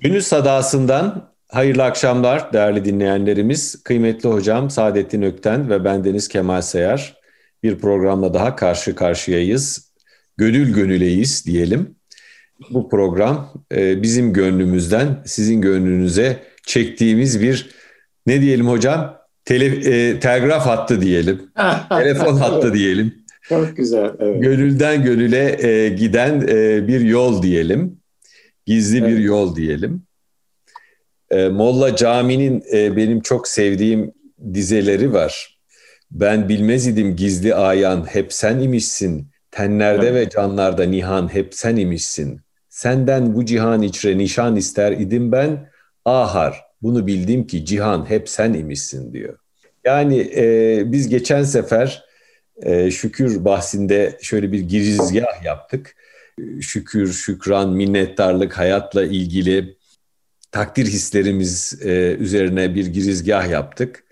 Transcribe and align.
Günün 0.00 0.20
sadasından 0.20 1.32
hayırlı 1.48 1.84
akşamlar 1.84 2.52
değerli 2.52 2.84
dinleyenlerimiz. 2.84 3.82
Kıymetli 3.82 4.28
hocam 4.28 4.70
Saadettin 4.70 5.22
Ökten 5.22 5.70
ve 5.70 5.84
bendeniz 5.84 6.28
Kemal 6.28 6.60
Seyar 6.62 7.16
bir 7.62 7.78
programla 7.78 8.34
daha 8.34 8.56
karşı 8.56 8.94
karşıyayız. 8.94 9.92
Gönül 10.36 10.74
gönüleyiz 10.74 11.46
diyelim. 11.46 11.96
Bu 12.70 12.88
program 12.88 13.52
e, 13.72 14.02
bizim 14.02 14.32
gönlümüzden 14.32 15.22
sizin 15.24 15.60
gönlünüze 15.60 16.42
çektiğimiz 16.66 17.42
bir 17.42 17.70
ne 18.26 18.40
diyelim 18.40 18.68
hocam? 18.68 19.18
Tele, 19.44 19.64
e, 19.66 20.20
telgraf 20.20 20.66
hattı 20.66 21.00
diyelim. 21.00 21.50
Telefon 21.88 22.36
hattı 22.36 22.74
diyelim. 22.74 23.14
Çok 23.48 23.76
güzel. 23.76 24.10
Evet. 24.18 24.42
Gönülden 24.42 25.04
gönüle 25.04 25.68
e, 25.68 25.88
giden 25.88 26.40
e, 26.48 26.88
bir 26.88 27.00
yol 27.00 27.42
diyelim. 27.42 27.97
Gizli 28.68 28.98
evet. 28.98 29.08
bir 29.08 29.18
yol 29.18 29.56
diyelim. 29.56 30.02
E, 31.30 31.48
Molla 31.48 31.96
Cami'nin 31.96 32.64
e, 32.72 32.96
benim 32.96 33.20
çok 33.20 33.48
sevdiğim 33.48 34.12
dizeleri 34.54 35.12
var. 35.12 35.58
Ben 36.10 36.48
bilmez 36.48 36.86
idim 36.86 37.16
gizli 37.16 37.54
ayan 37.54 38.04
hep 38.14 38.32
sen 38.32 38.60
imişsin. 38.60 39.28
Tenlerde 39.50 40.08
evet. 40.08 40.26
ve 40.26 40.30
canlarda 40.30 40.84
nihan 40.84 41.34
hep 41.34 41.54
sen 41.54 41.76
imişsin. 41.76 42.40
Senden 42.68 43.34
bu 43.34 43.44
cihan 43.44 43.82
içre 43.82 44.18
nişan 44.18 44.56
ister 44.56 44.92
idim 44.92 45.32
ben. 45.32 45.70
Ahar 46.04 46.64
bunu 46.82 47.06
bildim 47.06 47.46
ki 47.46 47.64
cihan 47.64 48.10
hep 48.10 48.28
sen 48.28 48.52
imişsin 48.52 49.12
diyor. 49.12 49.38
Yani 49.84 50.32
e, 50.36 50.82
biz 50.92 51.08
geçen 51.08 51.42
sefer 51.42 52.04
e, 52.62 52.90
şükür 52.90 53.44
bahsinde 53.44 54.18
şöyle 54.22 54.52
bir 54.52 54.60
girizgah 54.60 55.44
yaptık. 55.44 55.94
Şükür, 56.60 57.12
şükran, 57.12 57.72
minnettarlık, 57.72 58.58
hayatla 58.58 59.04
ilgili 59.04 59.78
takdir 60.52 60.86
hislerimiz 60.86 61.78
e, 61.84 62.16
üzerine 62.18 62.74
bir 62.74 62.86
girizgah 62.86 63.50
yaptık. 63.50 64.04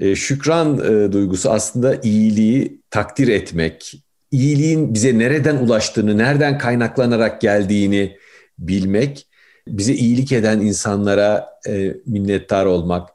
E, 0.00 0.16
şükran 0.16 0.78
e, 0.78 1.12
duygusu 1.12 1.50
aslında 1.50 1.94
iyiliği 2.02 2.82
takdir 2.90 3.28
etmek, 3.28 4.04
iyiliğin 4.30 4.94
bize 4.94 5.18
nereden 5.18 5.56
ulaştığını, 5.56 6.18
nereden 6.18 6.58
kaynaklanarak 6.58 7.40
geldiğini 7.40 8.16
bilmek, 8.58 9.28
bize 9.68 9.92
iyilik 9.92 10.32
eden 10.32 10.60
insanlara 10.60 11.48
minnettar 12.06 12.66
olmak, 12.66 13.08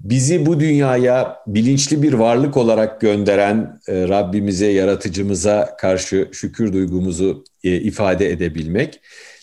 bizi 0.00 0.46
bu 0.46 0.60
dünyaya 0.60 1.42
bilinçli 1.46 2.02
bir 2.02 2.12
varlık 2.12 2.56
olarak 2.56 3.00
gönderen 3.00 3.80
e, 3.88 4.08
Rabbimize, 4.08 4.66
yaratıcımıza 4.66 5.76
karşı 5.78 6.28
şükür 6.32 6.72
duygumuzu 6.72 7.44
e, 7.64 7.76
ifade 7.76 8.30
edebilmek 8.30 9.00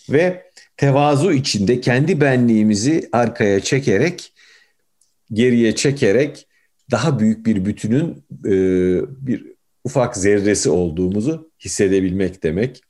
ve 0.09 0.44
tevazu 0.78 1.31
içinde 1.31 1.81
kendi 1.81 2.22
benliğimizi 2.22 3.09
arkaya 3.12 3.59
çekerek, 3.59 4.34
geriye 5.34 5.75
çekerek 5.75 6.47
daha 6.92 7.19
büyük 7.19 7.45
bir 7.45 7.66
bütünün 7.66 8.23
e, 8.45 8.52
bir 9.28 9.45
ufak 9.84 10.17
zerresi 10.17 10.69
olduğumuzu 10.69 11.52
hissedebilmek 11.59 12.44
demek. 12.44 12.81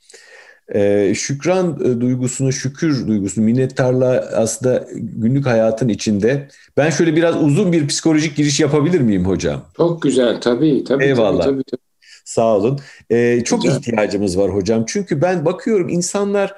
Ee, 0.73 1.13
şükran 1.15 1.79
e, 1.83 2.01
duygusunu, 2.01 2.51
şükür 2.51 3.07
duygusunu, 3.07 3.45
minnettarlığa 3.45 4.11
aslında 4.35 4.87
günlük 4.93 5.45
hayatın 5.45 5.89
içinde. 5.89 6.47
Ben 6.77 6.89
şöyle 6.89 7.15
biraz 7.15 7.43
uzun 7.43 7.71
bir 7.71 7.87
psikolojik 7.87 8.35
giriş 8.35 8.59
yapabilir 8.59 9.01
miyim 9.01 9.25
hocam? 9.25 9.65
Çok 9.77 10.01
güzel, 10.01 10.41
tabii. 10.41 10.83
tabii 10.83 11.03
Eyvallah. 11.03 11.43
Tabii, 11.43 11.63
tabii, 11.63 11.81
Sağ 12.25 12.55
olun. 12.55 12.79
Ee, 13.09 13.41
çok 13.45 13.63
güzel. 13.63 13.77
ihtiyacımız 13.77 14.37
var 14.37 14.53
hocam. 14.53 14.83
Çünkü 14.87 15.21
ben 15.21 15.45
bakıyorum 15.45 15.89
insanlar 15.89 16.55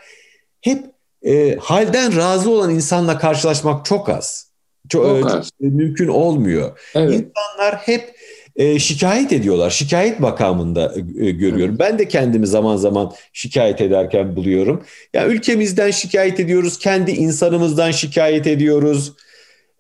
hep 0.62 0.86
e, 1.26 1.56
halden 1.56 2.16
razı 2.16 2.50
olan 2.50 2.70
insanla 2.70 3.18
karşılaşmak 3.18 3.86
çok 3.86 4.10
az. 4.10 4.48
Çok, 4.90 5.06
çok 5.06 5.26
az. 5.26 5.46
Çok 5.46 5.60
mümkün 5.60 6.08
olmuyor. 6.08 6.80
Evet. 6.96 7.14
İnsanlar 7.14 7.76
hep 7.76 8.17
e, 8.58 8.80
şikayet 8.80 9.34
ediyorlar. 9.34 9.70
Şikayet 9.70 10.20
makamında 10.20 10.94
e, 11.20 11.32
görüyorum. 11.32 11.80
Ben 11.80 12.00
de 12.00 12.08
kendimi 12.08 12.48
zaman 12.48 12.78
zaman 12.78 13.14
şikayet 13.34 13.82
ederken 13.82 14.36
buluyorum. 14.36 14.86
Ya 15.14 15.22
yani 15.22 15.34
ülkemizden 15.34 15.92
şikayet 15.92 16.40
ediyoruz, 16.40 16.80
kendi 16.80 17.12
insanımızdan 17.12 17.92
şikayet 17.92 18.48
ediyoruz. 18.48 19.14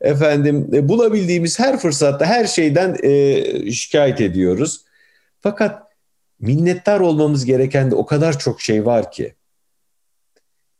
Efendim 0.01 0.69
e, 0.74 0.90
bulabildiğimiz 0.90 1.59
her 1.59 1.79
fırsatta 1.79 2.25
her 2.25 2.46
şeyden 2.46 2.97
e, 3.03 3.72
şikayet 3.72 4.22
ediyoruz. 4.22 4.81
Fakat 5.41 5.84
minnettar 6.40 7.00
olmamız 7.00 7.46
gereken 7.46 7.91
de 7.91 7.96
o 7.96 8.06
kadar 8.06 8.40
çok 8.40 8.62
şey 8.62 8.85
var 8.85 9.12
ki. 9.12 9.34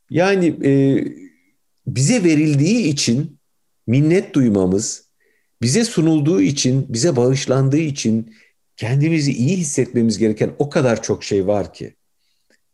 Yani 0.10 0.56
e, 0.66 1.04
bize 1.88 2.24
verildiği 2.24 2.88
için 2.88 3.40
minnet 3.88 4.34
duymamız, 4.34 5.07
bize 5.62 5.84
sunulduğu 5.84 6.42
için, 6.42 6.86
bize 6.90 7.16
bağışlandığı 7.16 7.78
için 7.78 8.36
kendimizi 8.78 9.32
iyi 9.32 9.58
hissetmemiz 9.58 10.18
gereken 10.18 10.52
o 10.60 10.70
kadar 10.70 11.04
çok 11.04 11.24
şey 11.24 11.48
var 11.48 11.74
ki. 11.74 11.96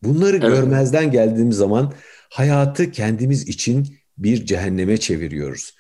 Bunları 0.04 0.38
evet. 0.38 0.42
görmezden 0.50 1.12
geldiğimiz 1.12 1.58
zaman 1.58 1.94
hayatı 2.30 2.92
kendimiz 2.92 3.48
için 3.48 3.98
bir 4.18 4.46
cehenneme 4.46 4.98
çeviriyoruz. 4.98 5.76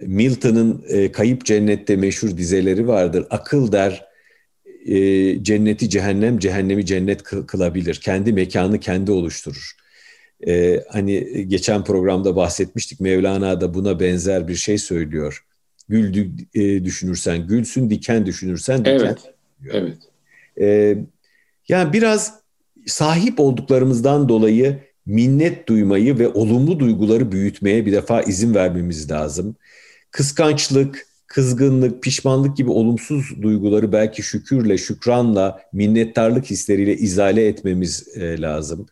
Milton'ın 0.00 0.84
e, 0.88 1.12
Kayıp 1.12 1.44
Cennet'te 1.44 1.96
meşhur 1.96 2.36
dizeleri 2.36 2.88
vardır. 2.88 3.26
Akıl 3.30 3.72
der 3.72 4.08
e, 4.86 4.94
cenneti 5.42 5.90
cehennem, 5.90 6.38
cehennemi 6.38 6.86
cennet 6.86 7.22
kılabilir. 7.22 7.94
Kendi 7.94 8.32
mekanı 8.32 8.80
kendi 8.80 9.12
oluşturur. 9.12 9.72
E, 10.46 10.84
hani 10.88 11.44
geçen 11.48 11.84
programda 11.84 12.36
bahsetmiştik. 12.36 13.00
Mevlana 13.00 13.60
da 13.60 13.74
buna 13.74 14.00
benzer 14.00 14.48
bir 14.48 14.54
şey 14.54 14.78
söylüyor. 14.78 15.44
Gül 15.88 16.30
e, 16.54 16.84
düşünürsen 16.84 17.46
gülsün, 17.46 17.90
diken 17.90 18.26
düşünürsen 18.26 18.78
diken. 18.78 18.92
Evet, 18.92 19.18
diyor. 19.62 19.74
evet. 19.74 19.98
E, 20.60 20.98
yani 21.68 21.92
biraz 21.92 22.34
sahip 22.86 23.40
olduklarımızdan 23.40 24.28
dolayı 24.28 24.78
minnet 25.06 25.68
duymayı 25.68 26.18
ve 26.18 26.28
olumlu 26.28 26.80
duyguları 26.80 27.32
büyütmeye 27.32 27.86
bir 27.86 27.92
defa 27.92 28.22
izin 28.22 28.54
vermemiz 28.54 29.10
lazım. 29.10 29.56
Kıskançlık, 30.10 31.06
kızgınlık, 31.26 32.02
pişmanlık 32.02 32.56
gibi 32.56 32.70
olumsuz 32.70 33.42
duyguları 33.42 33.92
belki 33.92 34.22
şükürle, 34.22 34.78
şükranla, 34.78 35.60
minnettarlık 35.72 36.44
hisleriyle 36.44 36.96
izale 36.96 37.46
etmemiz 37.46 38.08
e, 38.16 38.40
lazım. 38.40 38.86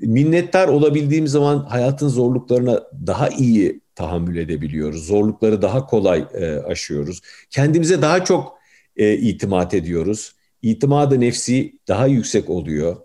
Minnettar 0.00 0.68
olabildiğimiz 0.68 1.32
zaman 1.32 1.58
hayatın 1.58 2.08
zorluklarına 2.08 2.82
daha 3.06 3.28
iyi 3.28 3.80
tahammül 3.98 4.36
edebiliyoruz. 4.36 5.06
Zorlukları 5.06 5.62
daha 5.62 5.86
kolay 5.86 6.26
e, 6.34 6.46
aşıyoruz. 6.46 7.20
Kendimize 7.50 8.02
daha 8.02 8.24
çok 8.24 8.58
e, 8.96 9.14
itimat 9.14 9.74
ediyoruz. 9.74 10.32
İtimadı 10.62 11.20
nefsi 11.20 11.72
daha 11.88 12.06
yüksek 12.06 12.50
oluyor. 12.50 12.96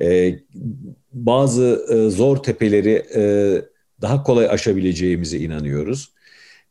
E, 0.00 0.38
bazı 1.12 1.86
e, 1.90 2.10
zor 2.10 2.36
tepeleri 2.36 3.02
e, 3.14 3.22
daha 4.02 4.22
kolay 4.22 4.46
aşabileceğimize 4.50 5.38
inanıyoruz. 5.38 6.12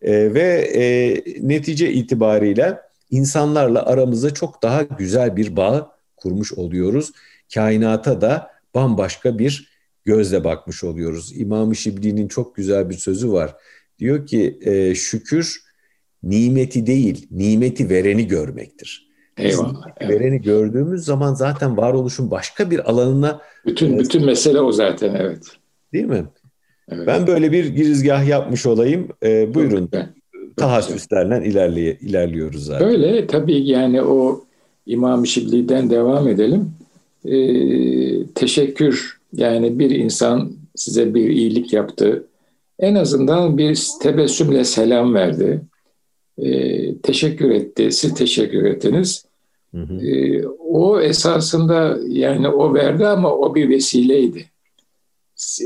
E, 0.02 0.34
ve 0.34 0.72
e, 0.76 0.84
netice 1.48 1.94
itibariyle 1.94 2.78
insanlarla 3.12 3.86
aramızda 3.86 4.34
çok 4.34 4.64
daha 4.64 4.82
güzel 4.84 5.36
bir 5.36 5.56
bağ 5.56 5.92
kurmuş 6.18 6.54
oluyoruz. 6.54 7.12
Kainata 7.54 8.22
da 8.22 8.52
bambaşka 8.76 9.40
bir 9.40 9.73
gözle 10.06 10.44
bakmış 10.44 10.84
oluyoruz. 10.84 11.42
İmam-ı 11.42 11.76
Şibli'nin 11.76 12.28
çok 12.28 12.56
güzel 12.56 12.90
bir 12.90 12.96
sözü 12.96 13.32
var. 13.32 13.56
Diyor 14.00 14.26
ki 14.26 14.60
e, 14.62 14.96
şükür 14.96 15.64
nimeti 16.24 16.88
değil, 16.88 17.28
nimeti 17.32 17.90
vereni 17.90 18.28
görmektir. 18.28 19.10
Eyvallah. 19.38 19.88
Evet. 20.00 20.12
Vereni 20.12 20.42
gördüğümüz 20.42 21.06
zaman 21.06 21.34
zaten 21.34 21.78
varoluşun 21.78 22.32
başka 22.32 22.72
bir 22.72 22.90
alanına... 22.90 23.42
Bütün, 23.66 23.94
e, 23.94 24.00
bütün 24.00 24.26
mesele 24.26 24.60
o 24.60 24.72
zaten 24.72 25.16
evet. 25.16 25.44
Değil 25.94 26.06
mi? 26.06 26.24
Evet. 26.90 27.08
Ben 27.08 27.28
böyle 27.28 27.52
bir 27.52 27.66
girizgah 27.66 28.28
yapmış 28.28 28.66
olayım. 28.66 29.08
E, 29.24 29.54
buyurun. 29.54 29.90
Tahassüslerle 30.58 31.48
ilerleye, 31.48 31.98
ilerliyoruz 32.02 32.66
zaten. 32.66 32.88
Böyle 32.88 33.28
tabii 33.28 33.68
yani 33.68 34.02
o 34.02 34.46
İmam-ı 34.86 35.28
Şibli'den 35.28 35.90
devam 35.90 36.28
edelim. 36.28 36.72
E, 37.26 37.38
teşekkür 38.36 39.20
yani 39.34 39.80
bir 39.80 39.90
insan 39.90 40.52
size 40.76 41.14
bir 41.14 41.30
iyilik 41.30 41.74
yaptı. 41.74 42.28
En 42.80 42.96
azından 42.96 43.58
bir 43.58 43.88
tebessümle 44.02 44.64
selam 44.64 45.14
verdi. 45.14 45.62
E, 46.38 46.98
teşekkür 46.98 47.52
etti. 47.52 47.92
Siz 47.92 48.14
teşekkür 48.14 48.66
ettiniz. 48.66 49.26
Hı 49.76 49.82
hı. 49.82 50.06
E, 50.06 50.48
o 50.48 51.02
esasında 51.02 51.98
yani 52.08 52.48
o 52.48 52.74
verdi 52.74 53.08
ama 53.08 53.36
o 53.36 53.56
bir 53.56 53.70
vesileydi. 53.70 54.46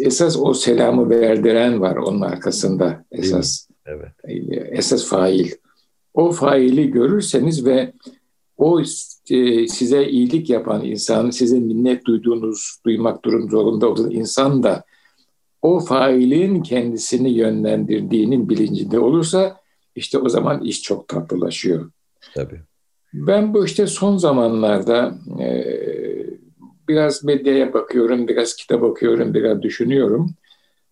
Esas 0.04 0.38
o 0.40 0.54
selamı 0.54 1.10
verdiren 1.10 1.82
var 1.82 1.96
onun 1.96 2.22
arkasında 2.22 3.06
esas. 3.12 3.68
Evet. 3.86 4.12
Esas 4.72 5.06
fail. 5.06 5.52
O 6.14 6.32
faili 6.32 6.92
görürseniz 6.92 7.66
ve 7.66 7.94
o 8.58 8.82
e, 9.30 9.68
size 9.68 10.06
iyilik 10.10 10.50
yapan 10.50 10.86
insan, 10.86 11.30
size 11.30 11.60
minnet 11.60 12.06
duyduğunuz, 12.06 12.78
duymak 12.86 13.26
durumunda 13.26 13.90
olan 13.90 14.12
insan 14.12 14.64
da 14.64 14.84
o 15.62 15.80
failin 15.80 16.62
kendisini 16.62 17.32
yönlendirdiğinin 17.32 18.50
bilincinde 18.50 19.00
olursa 19.00 19.58
işte 19.96 20.18
o 20.18 20.30
zaman 20.30 20.64
iş 20.64 20.82
çok 20.82 21.08
tatlılaşıyor. 21.08 21.92
Tabii. 22.36 22.62
Ben 23.14 23.54
bu 23.54 23.66
işte 23.66 23.88
son 23.88 24.18
zamanlarda 24.18 25.18
e, 25.40 25.48
biraz 26.88 27.24
medyaya 27.24 27.74
bakıyorum, 27.74 28.28
biraz 28.28 28.56
kitap 28.56 28.84
okuyorum, 28.84 29.34
biraz 29.34 29.62
düşünüyorum. 29.62 30.30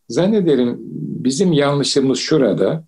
Zannederim 0.10 0.78
bizim 1.26 1.54
yanlışımız 1.54 2.20
şurada. 2.20 2.84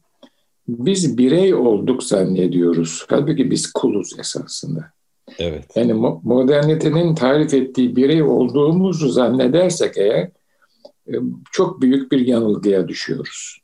Biz 0.68 1.18
birey 1.18 1.54
olduk 1.54 2.04
zannediyoruz. 2.04 3.06
Halbuki 3.10 3.52
biz 3.52 3.72
kuluz 3.72 4.20
esasında. 4.20 4.92
Evet. 5.40 5.66
Yani 5.76 5.94
modernitenin 6.24 7.16
tarif 7.16 7.54
ettiği 7.54 7.96
birey 7.96 8.24
olduğumuzu 8.24 9.10
zannedersek 9.10 9.98
eğer 9.98 10.30
e, 11.08 11.14
çok 11.52 11.82
büyük 11.82 12.12
bir 12.12 12.28
yanılgıya 12.28 12.88
düşüyoruz. 12.88 13.58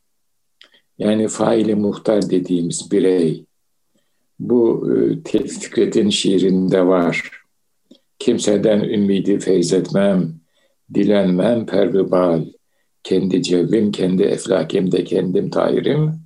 Yani 0.98 1.28
faili 1.28 1.76
muhtar 1.76 2.30
dediğimiz 2.30 2.92
birey. 2.92 3.46
Bu 4.40 4.90
e, 5.34 5.48
Fikret'in 5.48 6.10
şiirinde 6.10 6.88
var. 6.88 7.32
Kimseden 8.20 8.80
ümidi 8.80 9.40
feyz 9.40 9.74
etmem, 9.74 10.36
dilenmem 10.94 11.66
pervibal. 11.66 12.46
Kendi 13.04 13.44
cevvim, 13.44 13.92
kendi 13.92 14.24
eflakimde 14.24 15.04
kendim 15.04 15.50
tahirim. 15.50 16.23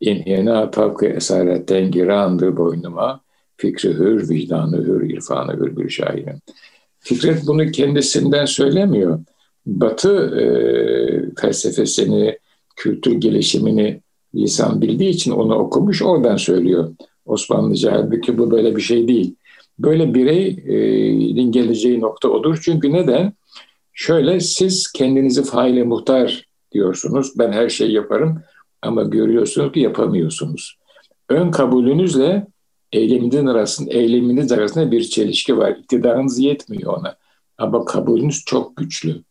İnhina 0.00 0.70
tavkı 0.70 1.06
esaretten 1.06 1.90
girandı 1.90 2.56
boynuma. 2.56 3.20
Fikri 3.56 3.88
hür, 3.88 4.28
vicdanı 4.28 4.76
hür, 4.76 5.10
irfanı 5.10 5.52
hür 5.52 5.76
bir 5.76 5.88
şairim. 5.88 6.40
Fikret 6.98 7.46
bunu 7.46 7.70
kendisinden 7.70 8.44
söylemiyor. 8.44 9.20
Batı 9.66 10.40
e, 10.40 10.44
felsefesini, 11.40 12.38
kültür 12.76 13.12
gelişimini 13.12 14.00
lisan 14.34 14.82
bildiği 14.82 15.10
için 15.10 15.30
onu 15.30 15.54
okumuş, 15.54 16.02
oradan 16.02 16.36
söylüyor. 16.36 16.94
Osmanlıca 17.26 17.92
halbuki 17.92 18.38
bu 18.38 18.50
böyle 18.50 18.76
bir 18.76 18.80
şey 18.82 19.08
değil. 19.08 19.36
Böyle 19.78 20.14
bireyin 20.14 21.52
geleceği 21.52 22.00
nokta 22.00 22.28
odur. 22.28 22.60
Çünkü 22.64 22.92
neden? 22.92 23.32
Şöyle 23.92 24.40
siz 24.40 24.92
kendinizi 24.92 25.44
faile 25.44 25.82
muhtar 25.82 26.48
diyorsunuz. 26.72 27.38
Ben 27.38 27.52
her 27.52 27.68
şeyi 27.68 27.92
yaparım 27.92 28.42
ama 28.84 29.02
görüyorsunuz 29.02 29.72
ki 29.72 29.80
yapamıyorsunuz. 29.80 30.78
Ön 31.28 31.50
kabulünüzle 31.50 32.46
eyleminin 32.92 33.46
arasında, 33.46 33.90
eyleminiz 33.90 34.52
arasında 34.52 34.90
bir 34.90 35.02
çelişki 35.02 35.58
var. 35.58 35.70
İktidarınız 35.70 36.38
yetmiyor 36.38 36.98
ona. 36.98 37.16
Ama 37.58 37.84
kabulünüz 37.84 38.44
çok 38.44 38.76
güçlü. 38.76 39.22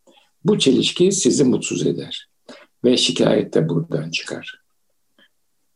Bu 0.43 0.59
çelişki 0.59 1.11
sizi 1.11 1.43
mutsuz 1.43 1.87
eder. 1.87 2.29
Ve 2.85 2.97
şikayet 2.97 3.53
de 3.53 3.69
buradan 3.69 4.11
çıkar. 4.11 4.63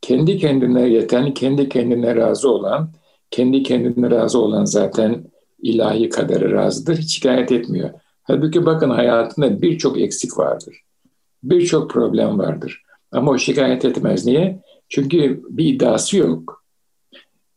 Kendi 0.01 0.37
kendine 0.37 0.89
yeten, 0.89 1.33
kendi 1.33 1.69
kendine 1.69 2.15
razı 2.15 2.49
olan, 2.49 2.91
kendi 3.31 3.63
kendine 3.63 4.11
razı 4.11 4.39
olan 4.39 4.65
zaten 4.65 5.25
ilahi 5.61 6.09
kadere 6.09 6.51
razıdır. 6.51 6.97
Hiç 6.97 7.15
şikayet 7.15 7.51
etmiyor. 7.51 7.89
Halbuki 8.23 8.65
bakın 8.65 8.89
hayatında 8.89 9.61
birçok 9.61 9.99
eksik 9.99 10.37
vardır. 10.37 10.81
Birçok 11.43 11.91
problem 11.91 12.39
vardır. 12.39 12.81
Ama 13.11 13.31
o 13.31 13.37
şikayet 13.37 13.85
etmez. 13.85 14.25
Niye? 14.25 14.59
Çünkü 14.89 15.43
bir 15.49 15.65
iddiası 15.65 16.17
yok. 16.17 16.63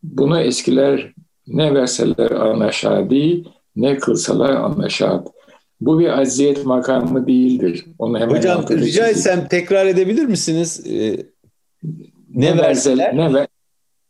Buna 0.03 0.41
eskiler 0.41 1.13
ne 1.47 1.73
verseler 1.73 2.31
anlaşadi, 2.31 3.43
ne 3.75 3.97
kılsalar 3.97 4.49
anlaşad. 4.49 5.27
Bu 5.81 5.99
bir 5.99 6.19
aziyet 6.19 6.65
makamı 6.65 7.27
değildir. 7.27 7.85
Onu 7.99 8.19
hemen 8.19 8.35
Hocam 8.35 8.65
rica 8.69 9.07
etsem 9.07 9.47
tekrar 9.47 9.85
edebilir 9.85 10.25
misiniz? 10.25 10.87
Ee, 10.87 11.25
ne, 12.29 12.55
ne 12.55 12.57
verseler, 12.57 13.17
ne 13.17 13.33
ver, 13.33 13.47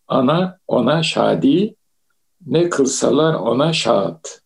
ana 0.07 0.59
ona 0.67 1.03
şadi, 1.03 1.75
ne 2.45 2.69
kılsalar 2.69 3.33
ona 3.33 3.73
şahat. 3.73 4.41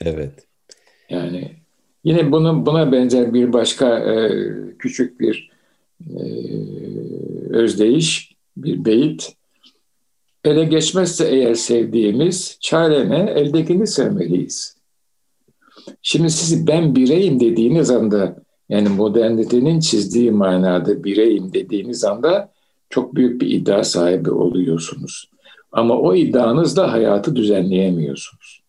Evet. 0.00 0.46
Yani 1.10 1.63
yine 2.04 2.32
bunun 2.32 2.66
buna 2.66 2.92
benzer 2.92 3.34
bir 3.34 3.52
başka 3.52 3.98
e, 3.98 4.30
küçük 4.78 5.20
bir 5.20 5.50
e, 6.10 6.22
özdeyiş, 7.50 8.34
bir 8.56 8.84
beyit. 8.84 9.32
Ele 10.44 10.64
geçmezse 10.64 11.28
eğer 11.28 11.54
sevdiğimiz 11.54 12.58
çare 12.60 13.10
ne? 13.10 13.30
Eldekini 13.30 13.86
sevmeliyiz. 13.86 14.76
Şimdi 16.02 16.30
siz 16.30 16.66
ben 16.66 16.96
bireyim 16.96 17.40
dediğiniz 17.40 17.90
anda 17.90 18.36
yani 18.68 18.88
modernitenin 18.88 19.80
çizdiği 19.80 20.30
manada 20.30 21.04
bireyim 21.04 21.52
dediğiniz 21.52 22.04
anda 22.04 22.52
çok 22.90 23.14
büyük 23.14 23.40
bir 23.40 23.50
iddia 23.50 23.84
sahibi 23.84 24.30
oluyorsunuz. 24.30 25.30
Ama 25.72 25.98
o 25.98 26.14
iddianızla 26.14 26.92
hayatı 26.92 27.36
düzenleyemiyorsunuz. 27.36 28.63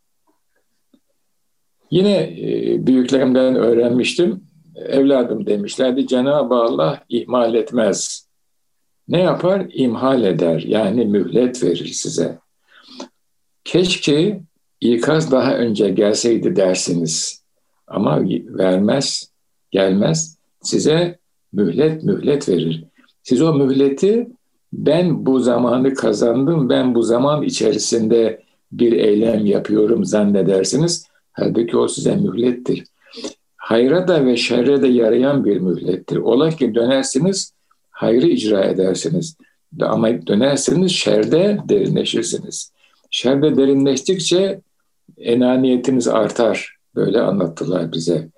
Yine 1.92 2.18
e, 2.18 2.88
büyüklerimden 2.88 3.56
öğrenmiştim. 3.56 4.44
Evladım 4.76 5.46
demişlerdi 5.46 6.08
Cenab-ı 6.08 6.56
Allah 6.56 7.04
ihmal 7.10 7.56
etmez. 7.56 8.28
Ne 9.08 9.22
yapar? 9.22 9.68
İmhal 9.74 10.24
eder. 10.24 10.64
Yani 10.68 11.06
mühlet 11.06 11.64
verir 11.64 11.88
size. 11.88 12.40
Keşke 13.64 14.42
ikaz 14.82 15.32
daha 15.32 15.56
önce 15.58 15.90
gelseydi 15.90 16.56
dersiniz. 16.56 17.44
Ama 17.88 18.22
vermez, 18.48 19.32
gelmez. 19.72 20.38
Size 20.62 21.20
mühlet 21.54 22.04
mühlet 22.04 22.50
verir. 22.50 22.84
Siz 23.24 23.42
o 23.42 23.54
mühleti 23.54 24.28
ben 24.74 25.26
bu 25.26 25.40
zamanı 25.40 25.94
kazandım, 25.94 26.70
ben 26.70 26.96
bu 26.96 27.04
zaman 27.04 27.44
içerisinde 27.44 28.44
bir 28.72 28.92
eylem 28.92 29.46
yapıyorum 29.46 30.06
zannedersiniz. 30.06 31.08
Halbuki 31.36 31.78
o 31.78 31.88
size 31.88 32.16
mühlettir. 32.16 32.84
Hayra 33.58 34.08
da 34.08 34.26
ve 34.26 34.38
şerre 34.38 34.82
de 34.82 34.88
yarayan 34.88 35.46
bir 35.46 35.58
mühlettir. 35.58 36.18
Ola 36.18 36.50
ki 36.50 36.76
dönersiniz, 36.76 37.54
hayrı 37.92 38.28
icra 38.28 38.64
edersiniz. 38.64 39.38
Ama 39.82 40.28
dönerseniz 40.28 40.92
şerde 40.92 41.58
derinleşirsiniz. 41.70 42.72
Şerde 43.12 43.58
derinleştikçe 43.58 44.62
enaniyetiniz 45.18 46.08
artar. 46.08 46.78
Böyle 46.96 47.22
anlattılar 47.22 47.92
bize. 47.92 48.30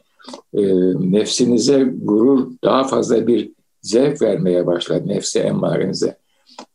E, 0.53 0.63
nefsinize 1.11 1.91
gurur 2.01 2.51
daha 2.63 2.83
fazla 2.83 3.27
bir 3.27 3.51
zevk 3.81 4.21
vermeye 4.21 4.65
başlar 4.65 5.07
nefse 5.07 5.39
emmarenize. 5.39 6.17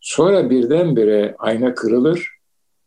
Sonra 0.00 0.50
birdenbire 0.50 1.35
ayna 1.38 1.75
kırılır, 1.75 2.28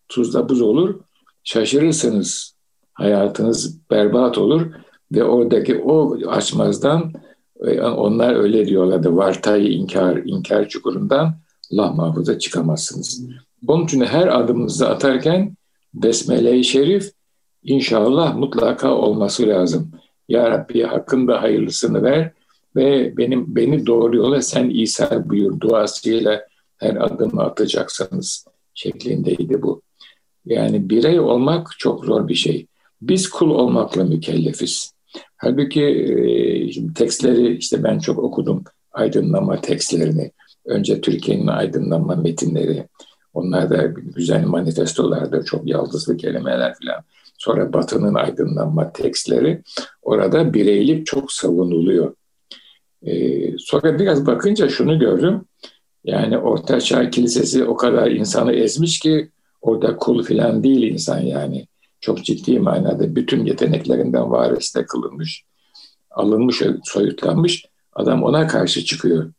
tuzla 0.09 0.49
buz 0.49 0.61
olur, 0.61 0.99
şaşırırsınız. 1.43 2.54
Hayatınız 2.95 3.77
berbat 3.91 4.37
olur 4.37 4.61
ve 5.11 5.23
oradaki 5.23 5.77
o 5.77 6.17
açmazdan 6.27 7.13
e, 7.65 7.81
onlar 7.81 8.35
öyle 8.35 8.67
diyorlardı. 8.67 9.15
Vartayı 9.15 9.67
inkar, 9.67 10.17
inkar 10.17 10.67
çukurundan 10.67 11.35
Allah 11.73 11.91
muhafaza 11.91 12.39
çıkamazsınız. 12.39 13.23
Onun 13.67 13.85
için 13.85 14.01
her 14.01 14.27
adımınızı 14.39 14.89
atarken 14.89 15.55
Besmele-i 15.93 16.63
Şerif 16.63 17.11
inşallah 17.63 18.35
mutlaka 18.35 18.95
olması 18.95 19.47
lazım. 19.47 19.91
Ya 20.29 20.51
Rabbi 20.51 20.83
hakkında 20.83 21.41
hayırlısını 21.41 22.03
ver 22.03 22.31
ve 22.75 23.17
benim 23.17 23.55
beni 23.55 23.85
doğru 23.85 24.17
yola 24.17 24.41
sen 24.41 24.69
İsa 24.69 25.29
buyur 25.29 25.59
duasıyla 25.59 26.47
her 26.77 26.95
adımı 26.95 27.43
atacaksınız 27.43 28.45
şeklindeydi 28.73 29.61
bu. 29.61 29.81
Yani 30.45 30.89
birey 30.89 31.19
olmak 31.19 31.67
çok 31.77 32.05
zor 32.05 32.27
bir 32.27 32.35
şey. 32.35 32.67
Biz 33.07 33.29
kul 33.29 33.49
olmakla 33.49 34.03
mükellefiz. 34.03 34.93
Halbuki 35.37 35.83
e, 35.83 36.93
tekstleri 36.93 37.57
işte 37.57 37.83
ben 37.83 37.99
çok 37.99 38.19
okudum 38.19 38.63
aydınlanma 38.91 39.61
tekstlerini. 39.61 40.31
Önce 40.65 41.01
Türkiye'nin 41.01 41.47
aydınlanma 41.47 42.15
metinleri. 42.15 42.87
Onlar 43.33 43.69
da 43.69 43.85
güzel 44.15 44.45
manifestolardır, 44.45 45.45
çok 45.45 45.67
yaldızlı 45.67 46.17
kelimeler 46.17 46.73
falan. 46.83 47.03
Sonra 47.37 47.73
Batı'nın 47.73 48.13
aydınlanma 48.13 48.91
tekstleri. 48.91 49.61
Orada 50.01 50.53
bireylik 50.53 51.05
çok 51.05 51.31
savunuluyor. 51.31 52.13
Ee, 53.03 53.57
sonra 53.57 53.99
biraz 53.99 54.25
bakınca 54.25 54.69
şunu 54.69 54.99
gördüm. 54.99 55.41
Yani 56.03 56.37
Orta 56.37 56.81
Çağ 56.81 57.09
Kilisesi 57.09 57.63
o 57.63 57.75
kadar 57.75 58.11
insanı 58.11 58.53
ezmiş 58.53 58.99
ki 58.99 59.29
orada 59.61 59.97
kul 59.97 60.23
falan 60.23 60.63
değil 60.63 60.91
insan 60.91 61.19
yani. 61.19 61.67
Çok 62.01 62.23
ciddi 62.25 62.59
manada 62.59 63.15
bütün 63.15 63.45
yeteneklerinden 63.45 64.31
variste 64.31 64.85
kılınmış, 64.85 65.43
alınmış, 66.11 66.61
soyutlanmış. 66.83 67.65
Adam 67.93 68.23
ona 68.23 68.47
karşı 68.47 68.85
çıkıyor. 68.85 69.33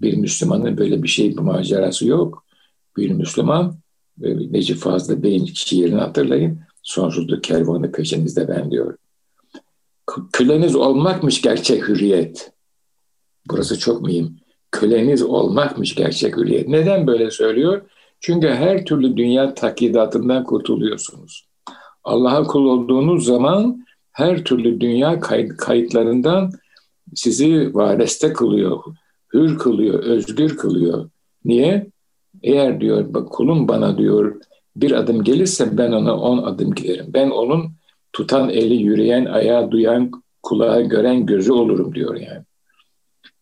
Bir 0.00 0.16
Müslümanın 0.16 0.76
böyle 0.76 1.02
bir 1.02 1.08
şey, 1.08 1.30
bir 1.30 1.42
macerası 1.42 2.08
yok. 2.08 2.44
Bir 2.96 3.10
Müslüman, 3.10 3.78
e, 4.22 4.52
Necip 4.52 4.78
Fazıl 4.78 5.22
Bey'in 5.22 5.46
şiirini 5.46 6.00
hatırlayın. 6.00 6.60
Sonsuzluk 6.82 7.44
kervanı 7.44 7.92
peşinizde 7.92 8.48
ben 8.48 8.70
diyor. 8.70 8.96
Köleniz 10.32 10.76
olmakmış 10.76 11.42
gerçek 11.42 11.88
hürriyet. 11.88 12.52
Burası 13.50 13.78
çok 13.78 14.02
mühim. 14.02 14.36
Köleniz 14.70 15.22
olmakmış 15.22 15.94
gerçek 15.94 16.36
hürriyet. 16.36 16.68
Neden 16.68 17.06
böyle 17.06 17.30
söylüyor? 17.30 17.82
Çünkü 18.20 18.48
her 18.48 18.84
türlü 18.84 19.16
dünya 19.16 19.54
takidatından 19.54 20.44
kurtuluyorsunuz. 20.44 21.48
Allah'a 22.04 22.42
kul 22.42 22.64
olduğunuz 22.64 23.24
zaman 23.24 23.86
her 24.12 24.44
türlü 24.44 24.80
dünya 24.80 25.20
kayıtlarından 25.58 26.50
sizi 27.14 27.74
vareste 27.74 28.32
kılıyor, 28.32 28.82
hür 29.34 29.58
kılıyor, 29.58 30.02
özgür 30.04 30.56
kılıyor. 30.56 31.10
Niye? 31.44 31.86
Eğer 32.42 32.80
diyor 32.80 33.14
bak 33.14 33.30
kulum 33.30 33.68
bana 33.68 33.98
diyor 33.98 34.40
bir 34.76 34.92
adım 34.92 35.24
gelirse 35.24 35.78
ben 35.78 35.92
ona 35.92 36.16
on 36.16 36.38
adım 36.38 36.74
giderim. 36.74 37.06
Ben 37.08 37.30
onun 37.30 37.72
tutan 38.12 38.50
eli, 38.50 38.74
yürüyen, 38.74 39.24
ayağı, 39.24 39.70
duyan, 39.70 40.10
kulağı, 40.42 40.82
gören 40.82 41.26
gözü 41.26 41.52
olurum 41.52 41.94
diyor 41.94 42.14
yani. 42.14 42.44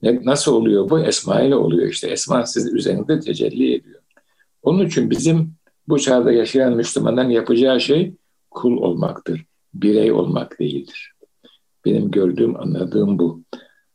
Ne, 0.03 0.21
nasıl 0.25 0.53
oluyor 0.55 0.91
bu? 0.91 1.01
Esma 1.01 1.41
ile 1.41 1.55
oluyor 1.55 1.89
işte. 1.89 2.09
Esma 2.09 2.47
siz 2.47 2.73
üzerinde 2.75 3.21
tecelli 3.21 3.75
ediyor. 3.75 4.01
Onun 4.63 4.87
için 4.87 5.11
bizim 5.11 5.53
bu 5.89 5.99
çağda 5.99 6.33
yaşayan 6.33 6.77
Müslümanların 6.77 7.31
yapacağı 7.31 7.81
şey 7.81 8.15
kul 8.51 8.77
olmaktır. 8.77 9.45
Birey 9.75 10.13
olmak 10.13 10.61
değildir. 10.61 11.13
Benim 11.85 12.11
gördüğüm, 12.11 12.61
anladığım 12.61 13.19
bu. 13.19 13.43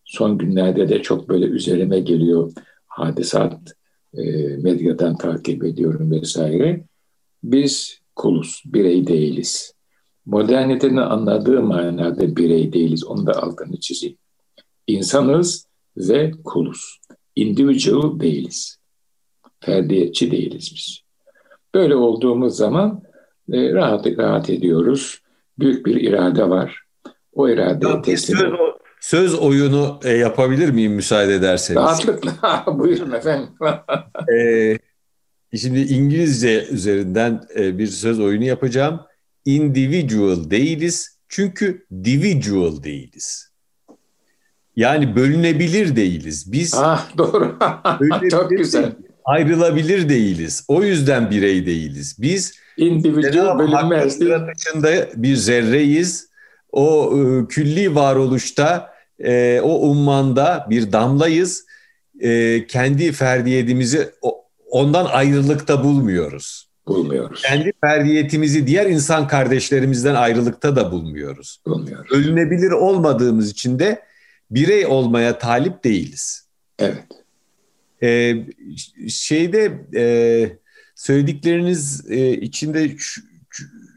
Son 0.04 0.38
günlerde 0.38 0.90
de 0.90 1.02
çok 1.02 1.30
böyle 1.30 1.46
üzerime 1.46 2.00
geliyor 2.00 2.52
hadisat, 2.88 3.74
e, 4.14 4.22
medyadan 4.58 5.18
takip 5.18 5.64
ediyorum 5.64 6.12
vesaire. 6.12 6.86
Biz 7.44 8.00
kuluz, 8.16 8.64
birey 8.66 9.08
değiliz. 9.08 9.74
Modernitenin 10.26 10.98
anladığı 10.98 11.62
manada 11.62 12.36
birey 12.36 12.74
değiliz. 12.74 13.04
Onu 13.06 13.26
da 13.26 13.44
altını 13.44 13.80
çizeyim. 13.80 14.18
İnsanız 14.88 15.68
ve 15.98 16.32
kuluz. 16.44 17.00
Individual 17.36 18.20
değiliz. 18.20 18.78
Ferdiyetçi 19.60 20.32
değiliz 20.32 20.72
biz. 20.76 21.00
Böyle 21.76 21.96
olduğumuz 21.96 22.56
zaman 22.56 23.04
e, 23.54 23.74
rahat 23.74 24.08
rahat 24.08 24.50
ediyoruz. 24.50 25.22
Büyük 25.60 25.86
bir 25.86 25.96
irade 25.96 26.50
var. 26.50 26.82
O 27.34 27.50
iradeye 27.50 28.02
teslim 28.02 28.38
söz, 28.38 28.52
söz 29.00 29.40
oyunu 29.40 30.00
e, 30.04 30.12
yapabilir 30.12 30.70
miyim 30.70 30.94
müsaade 30.94 31.36
ederseniz? 31.36 31.82
Rahatlıkla. 31.82 32.66
Buyurun 32.80 33.12
efendim. 33.12 33.50
e, 34.38 34.78
şimdi 35.58 35.80
İngilizce 35.80 36.66
üzerinden 36.66 37.42
e, 37.56 37.78
bir 37.78 37.88
söz 37.88 38.20
oyunu 38.20 38.44
yapacağım. 38.44 39.00
Individual 39.46 40.50
değiliz 40.50 41.20
çünkü 41.28 41.86
individual 41.92 42.84
değiliz. 42.84 43.52
Yani 44.76 45.16
bölünebilir 45.16 45.96
değiliz. 45.96 46.52
Biz 46.52 46.74
ah, 46.78 47.18
doğru. 47.18 47.60
Çok 48.32 48.50
güzel. 48.50 48.96
Ayrılabilir 49.26 50.10
değiliz. 50.10 50.66
O 50.68 50.84
yüzden 50.84 51.32
birey 51.32 51.66
değiliz. 51.66 52.16
Biz 52.20 52.54
individual 52.78 53.60
bölünmez 53.60 54.20
değil. 54.20 54.32
dışında 54.56 55.08
bir 55.16 55.36
zerreyiz. 55.36 56.30
O 56.72 57.14
e, 57.18 57.48
külli 57.48 57.96
varoluşta, 57.96 58.94
e, 59.20 59.60
o 59.64 59.90
ummanda 59.90 60.68
bir 60.70 60.92
damlayız. 60.92 61.66
E, 62.20 62.68
kendi 62.68 63.12
ferdiyetimizi 63.12 64.10
ondan 64.70 65.06
ayrılıkta 65.06 65.84
bulmuyoruz. 65.84 66.70
Bulmuyoruz. 66.88 67.42
Kendi 67.42 67.74
ferdiyetimizi 67.82 68.68
diğer 68.68 68.86
insan 68.86 69.28
kardeşlerimizden 69.28 70.16
ayrılıkta 70.16 70.76
da 70.76 70.92
bulmuyoruz. 70.92 71.62
Bulmuyoruz. 71.66 72.12
Ölünebilir 72.12 72.72
olmadığımız 72.72 73.52
için 73.52 73.80
de 73.80 74.02
birey 74.52 74.86
olmaya 74.86 75.38
talip 75.38 75.84
değiliz. 75.84 76.48
Evet. 76.80 77.04
Ee, 78.04 78.36
şeyde 79.10 79.72
e, 79.96 80.04
söyledikleriniz 81.06 82.12
e, 82.12 82.32
içinde 82.32 82.98
şu, 82.98 83.22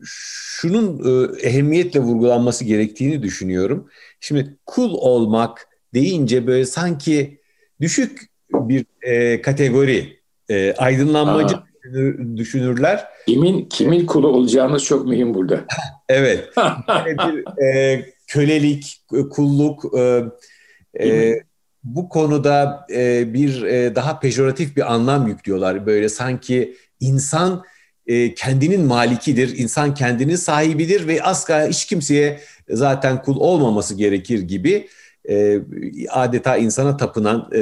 şunun 0.05 1.01
e, 1.05 1.39
ehemmiyetle 1.47 2.01
vurgulanması 2.01 2.65
gerektiğini 2.65 3.23
düşünüyorum. 3.23 3.89
Şimdi 4.21 4.57
kul 4.67 4.95
olmak 4.95 5.69
deyince 5.95 6.47
böyle 6.47 6.65
sanki 6.67 7.41
düşük 7.81 8.27
bir 8.53 8.87
e, 9.03 9.43
kategori, 9.43 10.19
e, 10.49 10.75
aydınlanmacı 10.75 11.57
Aa. 11.57 11.67
düşünürler. 12.37 13.05
Kimin 13.27 13.69
kimin 13.69 14.07
kulu 14.07 14.29
olacağımız 14.29 14.85
çok 14.85 15.07
mühim 15.07 15.35
burada. 15.35 15.65
evet. 16.09 16.49
Bir 17.07 17.63
e, 17.65 18.05
kölelik, 18.27 19.01
kulluk, 19.31 19.99
e, 19.99 20.25
e, 21.01 21.41
bu 21.85 22.09
konuda 22.09 22.87
e, 22.93 23.35
bir 23.35 23.63
e, 23.63 23.95
daha 23.95 24.21
pejoratif 24.21 24.77
bir 24.77 24.93
anlam 24.93 25.29
yüklüyorlar. 25.29 25.87
Böyle 25.87 26.09
sanki 26.09 26.75
insan 27.01 27.65
e, 28.07 28.35
kendinin 28.35 28.85
malikidir, 28.85 29.59
insan 29.59 29.95
kendinin 29.95 30.37
sahibidir 30.37 31.07
ve 31.07 31.23
asla 31.23 31.67
hiç 31.69 31.87
kimseye 31.87 32.41
zaten 32.71 33.23
kul 33.23 33.37
olmaması 33.37 33.95
gerekir 33.95 34.41
gibi 34.41 34.89
e, 35.29 35.61
adeta 36.11 36.57
insana 36.57 36.97
tapınan 36.97 37.51
e, 37.55 37.61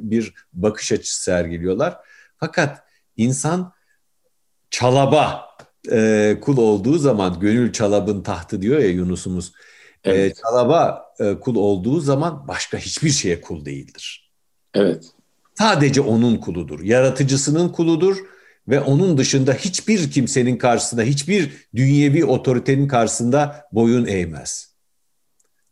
bir 0.00 0.34
bakış 0.52 0.92
açısı 0.92 1.22
sergiliyorlar. 1.22 1.96
Fakat 2.36 2.82
insan 3.16 3.72
çalaba 4.70 5.50
e, 5.92 6.36
kul 6.40 6.56
olduğu 6.56 6.98
zaman 6.98 7.40
gönül 7.40 7.72
çalabın 7.72 8.22
tahtı 8.22 8.62
diyor 8.62 8.78
ya 8.78 8.88
Yunus'umuz. 8.88 9.52
E, 10.04 10.10
evet. 10.10 10.32
E, 10.32 10.42
çalaba 10.42 11.04
e, 11.20 11.34
kul 11.40 11.56
olduğu 11.56 12.00
zaman 12.00 12.48
başka 12.48 12.78
hiçbir 12.78 13.10
şeye 13.10 13.40
kul 13.40 13.64
değildir. 13.64 14.32
Evet. 14.74 15.04
Sadece 15.58 16.00
onun 16.00 16.36
kuludur. 16.36 16.80
Yaratıcısının 16.80 17.68
kuludur 17.68 18.16
ve 18.70 18.80
onun 18.80 19.18
dışında 19.18 19.52
hiçbir 19.52 20.10
kimsenin 20.10 20.56
karşısında, 20.56 21.02
hiçbir 21.02 21.50
dünyevi 21.76 22.24
otoritenin 22.24 22.88
karşısında 22.88 23.56
boyun 23.72 24.06
eğmez. 24.06 24.74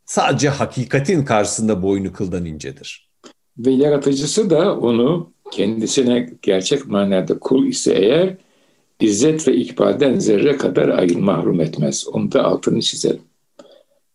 Sadece 0.05 0.49
hakikatin 0.49 1.25
karşısında 1.25 1.83
boynu 1.83 2.13
kıldan 2.13 2.45
incedir. 2.45 3.09
Ve 3.57 3.71
yaratıcısı 3.71 4.49
da 4.49 4.77
onu 4.79 5.31
kendisine 5.51 6.29
gerçek 6.41 6.85
manada 6.87 7.39
kul 7.39 7.67
ise 7.67 7.93
eğer 7.93 8.37
izzet 8.99 9.47
ve 9.47 9.55
ikbalden 9.55 10.19
zerre 10.19 10.57
kadar 10.57 10.89
ayrı 10.89 11.17
mahrum 11.19 11.61
etmez. 11.61 12.07
Onu 12.07 12.31
da 12.31 12.43
altını 12.43 12.81
çizelim. 12.81 13.21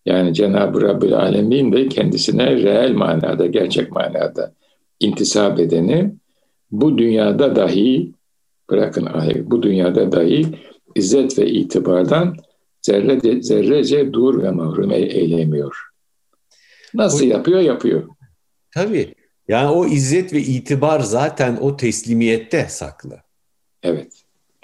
Yani 0.07 0.35
Cenab-ı 0.35 0.83
Rabbül 0.83 1.15
Alemin 1.15 1.73
de 1.73 1.89
kendisine 1.89 2.57
reel 2.57 2.93
manada, 2.93 3.47
gerçek 3.47 3.93
manada 3.93 4.53
intisap 5.01 5.61
edeni 5.61 6.15
bu 6.71 6.99
dünyada 6.99 7.57
dahi 7.57 8.13
bırakın 8.71 9.09
bu 9.45 9.63
dünyada 9.63 10.13
dahi 10.13 10.47
izzet 10.95 11.39
ve 11.39 11.47
itibardan 11.47 12.37
zerre, 12.83 13.43
zerrece 13.43 14.13
dur 14.13 14.43
ve 14.43 14.51
mahrum 14.51 14.91
eylemiyor. 14.91 15.77
Nasıl 16.95 17.27
o, 17.27 17.29
yapıyor? 17.29 17.61
Yapıyor. 17.61 18.09
Tabii. 18.75 19.15
Yani 19.49 19.71
o 19.71 19.87
izzet 19.87 20.33
ve 20.33 20.41
itibar 20.41 21.01
zaten 21.01 21.59
o 21.61 21.77
teslimiyette 21.77 22.67
saklı. 22.69 23.21
Evet. 23.83 24.13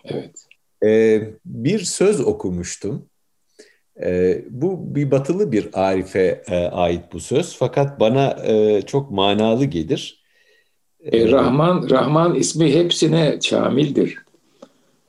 Evet. 0.04 0.46
Ee, 0.84 1.30
bir 1.44 1.78
söz 1.78 2.20
okumuştum. 2.20 3.06
Ee, 4.02 4.44
bu 4.50 4.94
bir 4.94 5.10
batılı 5.10 5.52
bir 5.52 5.68
arife 5.72 6.42
e, 6.48 6.56
ait 6.56 7.12
bu 7.12 7.20
söz. 7.20 7.56
Fakat 7.56 8.00
bana 8.00 8.30
e, 8.46 8.82
çok 8.82 9.10
manalı 9.10 9.64
gelir. 9.64 10.19
E, 11.04 11.30
Rahman 11.30 11.90
Rahman 11.90 12.34
ismi 12.34 12.74
hepsine 12.74 13.40
çamildir. 13.40 14.18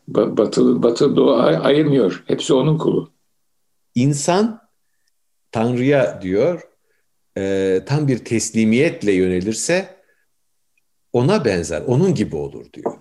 Batı, 0.07 0.83
batı 0.83 1.15
doğu 1.15 1.33
ayırmıyor. 1.39 2.23
Hepsi 2.27 2.53
onun 2.53 2.77
kulu. 2.77 3.11
İnsan 3.95 4.61
Tanrı'ya 5.51 6.21
diyor 6.21 6.61
e, 7.37 7.79
tam 7.85 8.07
bir 8.07 8.17
teslimiyetle 8.17 9.11
yönelirse 9.11 9.95
ona 11.13 11.45
benzer, 11.45 11.81
onun 11.81 12.15
gibi 12.15 12.35
olur 12.35 12.65
diyor. 12.73 12.93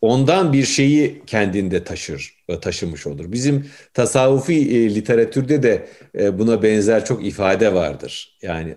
Ondan 0.00 0.52
bir 0.52 0.64
şeyi 0.64 1.22
kendinde 1.26 1.84
taşır, 1.84 2.44
taşımış 2.60 3.06
olur. 3.06 3.32
Bizim 3.32 3.70
tasavvufi 3.94 4.54
e, 4.54 4.94
literatürde 4.94 5.62
de 5.62 5.88
e, 6.18 6.38
buna 6.38 6.62
benzer 6.62 7.04
çok 7.04 7.26
ifade 7.26 7.74
vardır. 7.74 8.38
Yani 8.42 8.76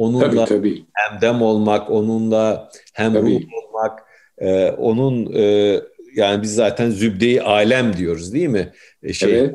onunla 0.00 0.44
tabii, 0.44 0.58
tabii. 0.58 0.84
hemdem 0.92 1.42
olmak, 1.42 1.90
onunla 1.90 2.70
hem 2.92 3.14
ruh 3.14 3.40
olmak, 3.52 4.02
e, 4.38 4.70
onun 4.70 5.32
e, 5.34 5.76
yani 6.14 6.42
biz 6.42 6.54
zaten 6.54 6.90
zübde-i 6.90 7.40
alem 7.40 7.96
diyoruz 7.96 8.32
değil 8.32 8.48
mi? 8.48 8.72
E, 9.02 9.12
şey, 9.12 9.38
evet. 9.38 9.54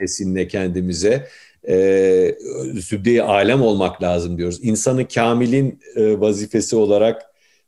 Esinle 0.00 0.48
kendimize. 0.48 1.26
E, 1.68 2.38
zübde-i 2.74 3.22
alem 3.22 3.62
olmak 3.62 4.02
lazım 4.02 4.38
diyoruz. 4.38 4.58
İnsanı 4.62 5.08
kamilin 5.08 5.80
e, 5.96 6.20
vazifesi 6.20 6.76
olarak 6.76 7.22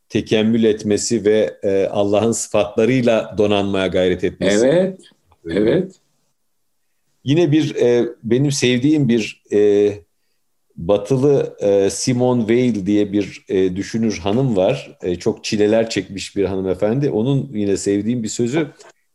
tekemmül 0.08 0.64
etmesi 0.64 1.24
ve 1.24 1.56
e, 1.62 1.86
Allah'ın 1.86 2.32
sıfatlarıyla 2.32 3.34
donanmaya 3.38 3.86
gayret 3.86 4.24
etmesi. 4.24 4.66
Evet, 4.66 5.00
evet. 5.50 5.92
Yine 7.24 7.52
bir 7.52 7.74
e, 7.74 8.08
benim 8.22 8.52
sevdiğim 8.52 9.08
bir 9.08 9.42
e, 9.52 9.92
batılı 10.76 11.56
e, 11.60 11.90
Simone 11.90 12.40
Weil 12.40 12.86
diye 12.86 13.12
bir 13.12 13.44
e, 13.48 13.76
düşünür 13.76 14.18
hanım 14.18 14.56
var. 14.56 14.98
E, 15.02 15.16
çok 15.16 15.44
çileler 15.44 15.90
çekmiş 15.90 16.36
bir 16.36 16.44
hanımefendi. 16.44 17.10
Onun 17.10 17.50
yine 17.52 17.76
sevdiğim 17.76 18.22
bir 18.22 18.28
sözü. 18.28 18.68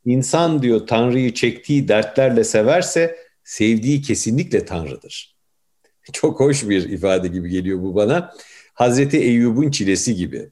İnsan 0.05 0.61
diyor 0.61 0.87
Tanrı'yı 0.87 1.33
çektiği 1.33 1.87
dertlerle 1.87 2.43
severse 2.43 3.15
sevdiği 3.43 4.01
kesinlikle 4.01 4.65
Tanrı'dır. 4.65 5.35
Çok 6.13 6.39
hoş 6.39 6.69
bir 6.69 6.89
ifade 6.89 7.27
gibi 7.27 7.49
geliyor 7.49 7.81
bu 7.81 7.95
bana. 7.95 8.33
Hazreti 8.73 9.17
Eyyub'un 9.17 9.71
çilesi 9.71 10.15
gibi. 10.15 10.49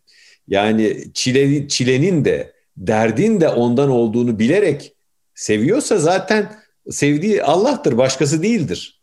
Yani 0.47 1.13
çile, 1.13 1.67
çilenin 1.67 2.25
de 2.25 2.53
derdin 2.77 3.41
de 3.41 3.49
ondan 3.49 3.89
olduğunu 3.89 4.39
bilerek 4.39 4.93
seviyorsa 5.35 5.97
zaten 5.97 6.55
sevdiği 6.89 7.43
Allah'tır, 7.43 7.97
başkası 7.97 8.43
değildir. 8.43 8.98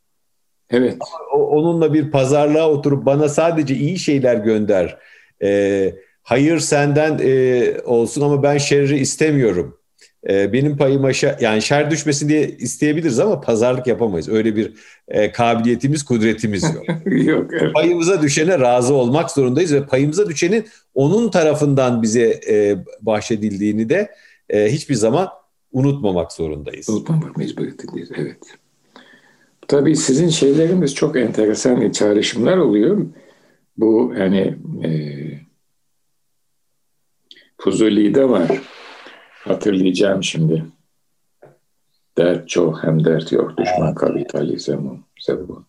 Evet. 0.71 0.97
onunla 1.33 1.95
bir 1.95 2.11
pazarlığa 2.11 2.71
oturup 2.71 3.07
bana 3.07 3.29
sadece 3.29 3.75
iyi 3.75 3.99
şeyler 3.99 4.37
gönder. 4.37 4.99
Ee, 5.43 5.95
hayır 6.23 6.59
senden 6.59 7.19
e, 7.23 7.73
olsun 7.85 8.23
ama 8.23 8.43
ben 8.43 8.59
şerri 8.59 8.99
istemiyorum. 8.99 9.79
Ee, 10.29 10.53
benim 10.53 10.77
payıma 10.77 11.13
şer, 11.13 11.37
yani 11.41 11.63
şer 11.63 11.91
düşmesin 11.91 12.29
diye 12.29 12.49
isteyebiliriz 12.49 13.19
ama 13.19 13.41
pazarlık 13.41 13.87
yapamayız. 13.87 14.29
Öyle 14.29 14.57
bir 14.57 14.75
e, 15.09 15.33
kabiliyetimiz, 15.33 16.05
kudretimiz 16.05 16.63
yok. 16.63 16.85
yok 17.07 17.51
evet. 17.61 17.75
Payımıza 17.75 18.23
düşene 18.23 18.59
razı 18.59 18.95
olmak 18.95 19.31
zorundayız 19.31 19.73
ve 19.73 19.87
payımıza 19.87 20.29
düşenin 20.29 20.67
onun 20.95 21.31
tarafından 21.31 22.03
bize 22.03 22.41
e, 22.49 22.77
bahşedildiğini 23.01 23.89
de 23.89 24.11
e, 24.51 24.73
hiçbir 24.73 24.95
zaman 24.95 25.29
unutmamak 25.73 26.33
zorundayız. 26.33 26.89
Unutmamak 26.89 27.37
mecburiyetindeyiz, 27.37 28.11
evet. 28.17 28.39
Tabii 29.69 29.97
sizin 29.97 30.29
şeyleriniz 30.29 30.95
çok 30.95 31.17
enteresan 31.17 31.91
çağrışımlar 31.91 32.57
oluyor. 32.57 33.07
Bu 33.77 34.15
yani 34.19 34.57
e, 34.85 34.91
Fuzuli'de 37.59 38.29
var. 38.29 38.61
Hatırlayacağım 39.45 40.23
şimdi. 40.23 40.65
Dert 42.19 42.49
çok 42.49 42.85
hem 42.85 43.05
dert 43.05 43.33
yok. 43.33 43.59
Düşman 43.59 43.95
kapitalizm 43.95 44.79
bu. 45.49 45.65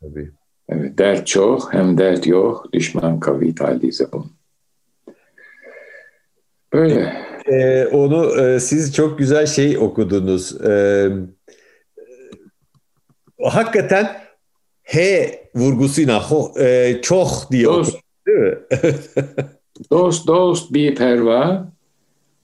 Tabii. 0.00 0.30
Evet, 0.68 0.98
dert 0.98 1.26
çok 1.26 1.74
hem 1.74 1.98
dert 1.98 2.26
yok. 2.26 2.72
Düşman 2.72 3.20
kapitalizm. 3.20 4.18
Böyle. 6.72 7.22
Ee, 7.46 7.86
onu 7.86 8.40
e, 8.40 8.60
siz 8.60 8.94
çok 8.94 9.18
güzel 9.18 9.46
şey 9.46 9.78
okudunuz. 9.78 10.60
Ee, 10.66 11.08
hakikaten 13.42 14.22
H 14.84 14.98
vurgusuyla 15.54 16.22
ho, 16.22 16.52
e, 16.60 16.98
çok 17.02 17.28
diye 17.50 17.64
dost, 17.64 17.94
okudunuz, 17.94 18.02
değil 18.26 18.38
mi? 18.38 18.58
dost 19.90 20.26
dost 20.26 20.72
bir 20.72 20.94
perva, 20.94 21.68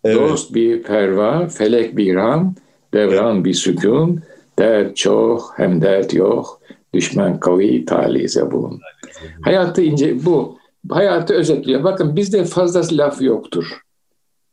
evet. 0.05 0.17
dost 0.17 0.55
bir 0.55 0.83
perva, 0.83 1.49
felek 1.49 1.97
bir 1.97 2.17
an, 2.17 2.57
devran 2.95 3.35
evet. 3.35 3.45
bir 3.45 3.55
sükun, 3.55 4.23
dert 4.59 4.97
çok 4.97 5.53
hem 5.57 5.83
dert 5.83 6.15
yok, 6.15 6.61
düşman 6.95 7.41
kavi 7.41 7.85
talize 7.85 8.51
bulun. 8.51 8.81
Hayatı 9.43 9.83
ince 9.83 10.25
bu. 10.25 10.59
Hayatı 10.91 11.35
özetliyor. 11.35 11.85
Bakın 11.85 12.17
bizde 12.17 12.45
fazla 12.45 12.83
laf 12.93 13.23
yoktur. 13.23 13.65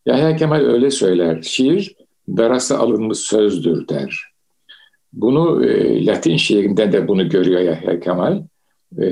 Yahya 0.06 0.36
Kemal 0.36 0.62
öyle 0.62 0.92
söyler. 0.92 1.42
Şiir 1.42 1.96
darası 2.30 2.78
alınmış 2.78 3.18
sözdür 3.18 3.88
der. 3.88 4.35
Bunu 5.16 5.66
e, 5.66 6.06
Latin 6.06 6.38
şiirinde 6.38 6.92
de 6.92 7.08
bunu 7.08 7.30
görüyor 7.30 7.62
Yahya 7.62 8.00
Kemal. 8.00 8.44
E, 8.98 9.06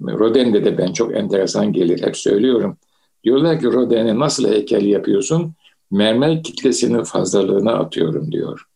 Rodin'de 0.00 0.64
de 0.64 0.78
ben 0.78 0.92
çok 0.92 1.16
enteresan 1.16 1.72
gelir. 1.72 2.02
Hep 2.02 2.16
söylüyorum. 2.16 2.76
Diyorlar 3.24 3.60
ki 3.60 3.66
Rodin'e 3.66 4.18
nasıl 4.18 4.48
heykel 4.48 4.84
yapıyorsun? 4.84 5.54
Mermer 5.90 6.42
kitlesinin 6.42 7.02
fazlalığına 7.02 7.72
atıyorum 7.72 8.32
diyor. 8.32 8.66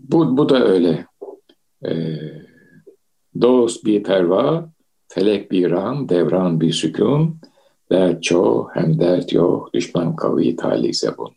Bu, 0.00 0.36
bu 0.36 0.48
da 0.48 0.64
öyle. 0.64 1.06
E, 1.86 1.92
dost 3.40 3.84
bir 3.84 4.02
perva, 4.02 4.70
felek 5.08 5.50
bir 5.50 5.70
an, 5.70 6.08
devran 6.08 6.60
bir 6.60 6.72
sükun, 6.72 7.40
Dert 7.90 8.22
çok 8.22 8.76
hem 8.76 9.00
dert 9.00 9.32
yok, 9.32 9.74
düşman 9.74 10.16
kavi 10.16 10.56
talise 10.56 11.18
bu. 11.18 11.30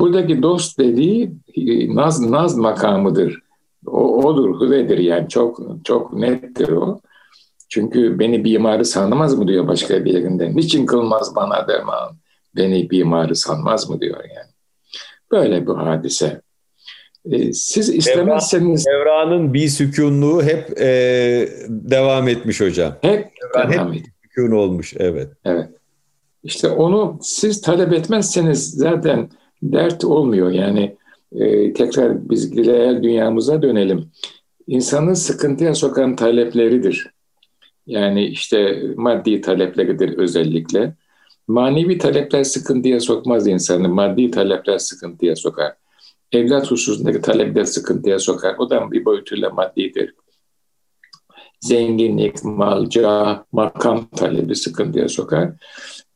Buradaki 0.00 0.42
dost 0.42 0.78
dediği 0.78 1.32
e, 1.56 1.94
naz, 1.94 2.20
naz 2.20 2.56
makamıdır. 2.56 3.42
O, 3.86 4.24
odur, 4.24 4.60
hüvedir 4.60 4.98
yani 4.98 5.28
çok 5.28 5.60
çok 5.84 6.12
nettir 6.12 6.68
o. 6.68 7.00
Çünkü 7.68 8.18
beni 8.18 8.44
bimarı 8.44 8.84
sanmaz 8.84 9.38
mı 9.38 9.48
diyor 9.48 9.68
başka 9.68 10.04
bir 10.04 10.14
yerinde. 10.14 10.56
Niçin 10.56 10.86
kılmaz 10.86 11.36
bana 11.36 11.68
derman? 11.68 12.16
Beni 12.56 12.90
bimarı 12.90 13.36
sanmaz 13.36 13.90
mı 13.90 14.00
diyor 14.00 14.16
yani. 14.16 14.50
Böyle 15.32 15.66
bir 15.66 15.72
hadise. 15.72 16.40
Ee, 17.30 17.52
siz 17.52 17.88
istemezseniz... 17.88 18.86
Evranın 18.86 19.54
bir 19.54 19.68
sükunluğu 19.68 20.42
hep 20.42 20.80
e, 20.80 20.88
devam 21.68 22.28
etmiş 22.28 22.60
hocam. 22.60 22.94
Hep 23.02 23.32
Evran 23.54 23.72
devam 23.72 23.92
hep 23.92 24.04
sükun 24.22 24.50
olmuş, 24.50 24.94
evet. 24.96 25.28
Evet. 25.44 25.68
İşte 26.42 26.68
onu 26.68 27.18
siz 27.22 27.60
talep 27.60 27.92
etmezseniz 27.92 28.70
zaten 28.70 29.30
dert 29.62 30.04
olmuyor. 30.04 30.50
Yani 30.50 30.96
e, 31.34 31.72
tekrar 31.72 32.30
biz 32.30 32.56
reel 32.56 33.02
dünyamıza 33.02 33.62
dönelim. 33.62 34.10
İnsanı 34.66 35.16
sıkıntıya 35.16 35.74
sokan 35.74 36.16
talepleridir. 36.16 37.10
Yani 37.86 38.24
işte 38.24 38.82
maddi 38.96 39.40
talepleridir 39.40 40.18
özellikle. 40.18 40.94
Manevi 41.48 41.98
talepler 41.98 42.44
sıkıntıya 42.44 43.00
sokmaz 43.00 43.46
insanı. 43.46 43.88
Maddi 43.88 44.30
talepler 44.30 44.78
sıkıntıya 44.78 45.36
sokar. 45.36 45.72
Evlat 46.32 46.70
hususundaki 46.70 47.20
talepler 47.20 47.64
sıkıntıya 47.64 48.18
sokar. 48.18 48.54
O 48.58 48.70
da 48.70 48.90
bir 48.90 49.04
boyutuyla 49.04 49.50
maddidir. 49.50 50.14
Zenginlik, 51.60 52.44
mal, 52.44 52.88
cah, 52.88 53.42
makam 53.52 54.08
talebi 54.16 54.56
sıkıntıya 54.56 55.08
sokar. 55.08 55.52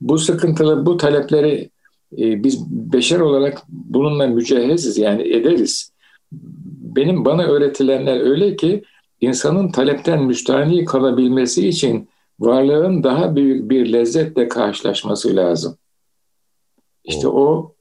Bu 0.00 0.18
sıkıntılı, 0.18 0.86
bu 0.86 0.96
talepleri 0.96 1.70
e, 2.12 2.44
biz 2.44 2.70
beşer 2.70 3.20
olarak 3.20 3.62
bununla 3.68 4.26
müceheziz 4.26 4.98
yani 4.98 5.22
ederiz. 5.22 5.92
Benim 6.96 7.24
bana 7.24 7.42
öğretilenler 7.42 8.20
öyle 8.20 8.56
ki 8.56 8.82
insanın 9.20 9.70
talepten 9.70 10.22
müstahni 10.22 10.84
kalabilmesi 10.84 11.68
için 11.68 12.08
varlığın 12.40 13.02
daha 13.02 13.36
büyük 13.36 13.70
bir 13.70 13.92
lezzetle 13.92 14.48
karşılaşması 14.48 15.36
lazım. 15.36 15.76
İşte 17.04 17.28
o 17.28 17.74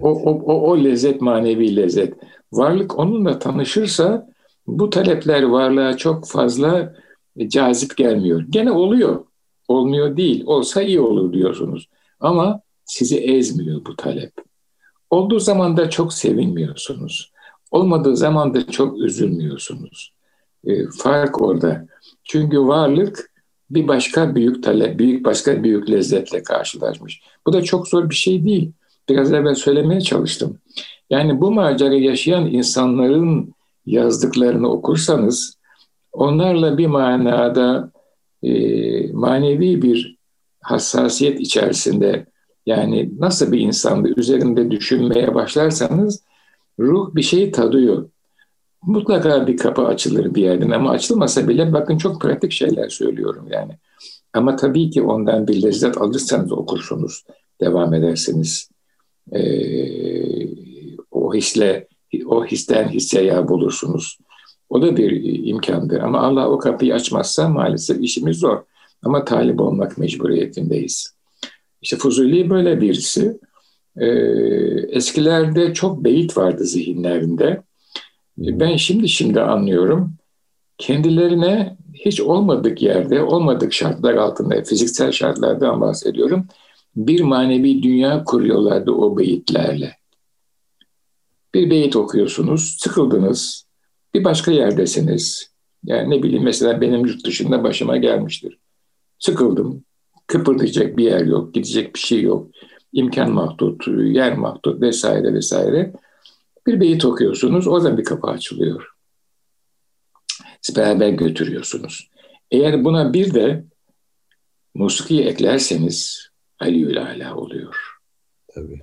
o, 0.00 0.10
o, 0.10 0.30
o, 0.30 0.70
o 0.70 0.84
lezzet 0.84 1.20
manevi 1.20 1.76
lezzet. 1.76 2.14
Varlık 2.52 2.98
onunla 2.98 3.38
tanışırsa 3.38 4.30
bu 4.66 4.90
talepler 4.90 5.42
varlığa 5.42 5.96
çok 5.96 6.28
fazla 6.28 6.94
cazip 7.46 7.96
gelmiyor. 7.96 8.44
Gene 8.50 8.70
oluyor 8.70 9.24
olmuyor 9.68 10.16
değil. 10.16 10.42
Olsa 10.46 10.82
iyi 10.82 11.00
olur 11.00 11.32
diyorsunuz. 11.32 11.88
Ama 12.20 12.60
sizi 12.90 13.18
ezmiyor 13.18 13.84
bu 13.84 13.96
talep. 13.96 14.32
Olduğu 15.10 15.40
zaman 15.40 15.76
da 15.76 15.90
çok 15.90 16.12
sevinmiyorsunuz. 16.12 17.32
Olmadığı 17.70 18.16
zaman 18.16 18.54
da 18.54 18.66
çok 18.66 18.98
üzülmüyorsunuz. 18.98 20.12
E, 20.64 20.86
fark 20.86 21.42
orada. 21.42 21.86
Çünkü 22.24 22.60
varlık 22.60 23.30
bir 23.70 23.88
başka 23.88 24.34
büyük 24.34 24.64
talep, 24.64 24.98
büyük 24.98 25.24
başka 25.24 25.64
büyük 25.64 25.90
lezzetle 25.90 26.42
karşılaşmış. 26.42 27.22
Bu 27.46 27.52
da 27.52 27.62
çok 27.62 27.88
zor 27.88 28.10
bir 28.10 28.14
şey 28.14 28.44
değil. 28.44 28.72
Biraz 29.08 29.32
evvel 29.32 29.54
söylemeye 29.54 30.00
çalıştım. 30.00 30.58
Yani 31.10 31.40
bu 31.40 31.50
macerayı 31.50 32.02
yaşayan 32.02 32.46
insanların 32.46 33.54
yazdıklarını 33.86 34.68
okursanız 34.68 35.58
onlarla 36.12 36.78
bir 36.78 36.86
manada 36.86 37.92
e, 38.42 38.52
manevi 39.12 39.82
bir 39.82 40.16
hassasiyet 40.60 41.40
içerisinde 41.40 42.29
yani 42.66 43.10
nasıl 43.18 43.52
bir 43.52 43.60
insandı 43.60 44.08
üzerinde 44.16 44.70
düşünmeye 44.70 45.34
başlarsanız 45.34 46.22
ruh 46.78 47.14
bir 47.14 47.22
şeyi 47.22 47.52
tadıyor. 47.52 48.08
Mutlaka 48.82 49.46
bir 49.46 49.56
kapı 49.56 49.86
açılır 49.86 50.34
bir 50.34 50.42
yerden 50.42 50.70
ama 50.70 50.90
açılmasa 50.90 51.48
bile 51.48 51.72
bakın 51.72 51.98
çok 51.98 52.20
pratik 52.20 52.52
şeyler 52.52 52.88
söylüyorum 52.88 53.48
yani. 53.50 53.72
Ama 54.32 54.56
tabii 54.56 54.90
ki 54.90 55.02
ondan 55.02 55.48
bir 55.48 55.62
lezzet 55.62 55.98
alırsanız 55.98 56.52
okursunuz, 56.52 57.24
devam 57.60 57.94
edersiniz. 57.94 58.70
Ee, 59.32 60.48
o 61.10 61.34
hisle, 61.34 61.88
o 62.26 62.44
histen 62.44 62.88
hisseye 62.88 63.48
bulursunuz. 63.48 64.18
O 64.70 64.82
da 64.82 64.96
bir 64.96 65.40
imkandır 65.48 66.00
ama 66.00 66.20
Allah 66.20 66.50
o 66.50 66.58
kapıyı 66.58 66.94
açmazsa 66.94 67.48
maalesef 67.48 68.00
işimiz 68.00 68.36
zor. 68.36 68.58
Ama 69.02 69.24
talip 69.24 69.60
olmak 69.60 69.98
mecburiyetindeyiz. 69.98 71.19
İşte 71.82 71.96
Fuzuli 71.96 72.50
böyle 72.50 72.80
birisi. 72.80 73.38
Ee, 73.96 74.06
eskilerde 74.88 75.74
çok 75.74 76.04
beyit 76.04 76.36
vardı 76.36 76.64
zihinlerinde. 76.64 77.62
Ben 78.38 78.76
şimdi 78.76 79.08
şimdi 79.08 79.40
anlıyorum. 79.40 80.14
Kendilerine 80.78 81.76
hiç 81.94 82.20
olmadık 82.20 82.82
yerde, 82.82 83.22
olmadık 83.22 83.72
şartlar 83.72 84.14
altında, 84.14 84.64
fiziksel 84.64 85.12
şartlardan 85.12 85.80
bahsediyorum. 85.80 86.46
Bir 86.96 87.20
manevi 87.20 87.82
dünya 87.82 88.24
kuruyorlardı 88.24 88.90
o 88.90 89.18
beyitlerle. 89.18 89.96
Bir 91.54 91.70
beyit 91.70 91.96
okuyorsunuz, 91.96 92.76
sıkıldınız, 92.78 93.64
bir 94.14 94.24
başka 94.24 94.52
yerdesiniz. 94.52 95.50
Yani 95.84 96.10
ne 96.10 96.22
bileyim 96.22 96.44
mesela 96.44 96.80
benim 96.80 97.06
yurt 97.06 97.26
dışında 97.26 97.64
başıma 97.64 97.96
gelmiştir. 97.96 98.58
Sıkıldım, 99.18 99.84
kıpırdayacak 100.30 100.96
bir 100.96 101.04
yer 101.04 101.24
yok, 101.24 101.54
gidecek 101.54 101.94
bir 101.94 102.00
şey 102.00 102.22
yok. 102.22 102.46
İmkan 102.92 103.30
mahdut, 103.30 103.88
yer 103.88 104.36
mahdut 104.36 104.80
vesaire 104.80 105.34
vesaire. 105.34 105.92
Bir 106.66 106.80
beyit 106.80 107.04
okuyorsunuz, 107.04 107.68
o 107.68 107.80
zaman 107.80 107.98
bir 107.98 108.04
kapı 108.04 108.26
açılıyor. 108.26 108.90
Siz 110.60 110.76
beraber 110.76 111.08
götürüyorsunuz. 111.08 112.10
Eğer 112.50 112.84
buna 112.84 113.12
bir 113.12 113.34
de 113.34 113.64
musiki 114.74 115.24
eklerseniz 115.24 116.28
Aliül 116.60 117.02
Ala 117.02 117.36
oluyor. 117.36 117.76
Tabii. 118.54 118.80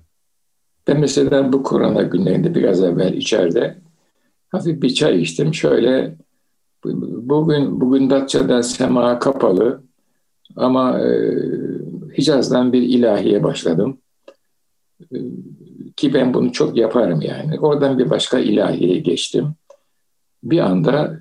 Ben 0.87 0.99
mesela 0.99 1.53
bu 1.53 1.63
korona 1.63 2.01
günlerinde 2.01 2.55
biraz 2.55 2.83
evvel 2.83 3.13
içeride 3.13 3.77
hafif 4.49 4.81
bir 4.81 4.93
çay 4.93 5.21
içtim. 5.21 5.53
Şöyle 5.53 6.15
bugün 6.83 7.81
bugün 7.81 8.09
Datça'da 8.09 8.63
sema 8.63 9.19
kapalı 9.19 9.86
ama 10.57 10.99
e, 10.99 11.09
Hicaz'dan 12.17 12.73
bir 12.73 12.81
ilahiye 12.81 13.43
başladım. 13.43 13.97
E, 15.13 15.17
ki 15.95 16.13
ben 16.13 16.33
bunu 16.33 16.51
çok 16.51 16.77
yaparım 16.77 17.21
yani. 17.21 17.59
Oradan 17.59 17.99
bir 17.99 18.09
başka 18.09 18.39
ilahiye 18.39 18.99
geçtim. 18.99 19.53
Bir 20.43 20.59
anda 20.59 21.19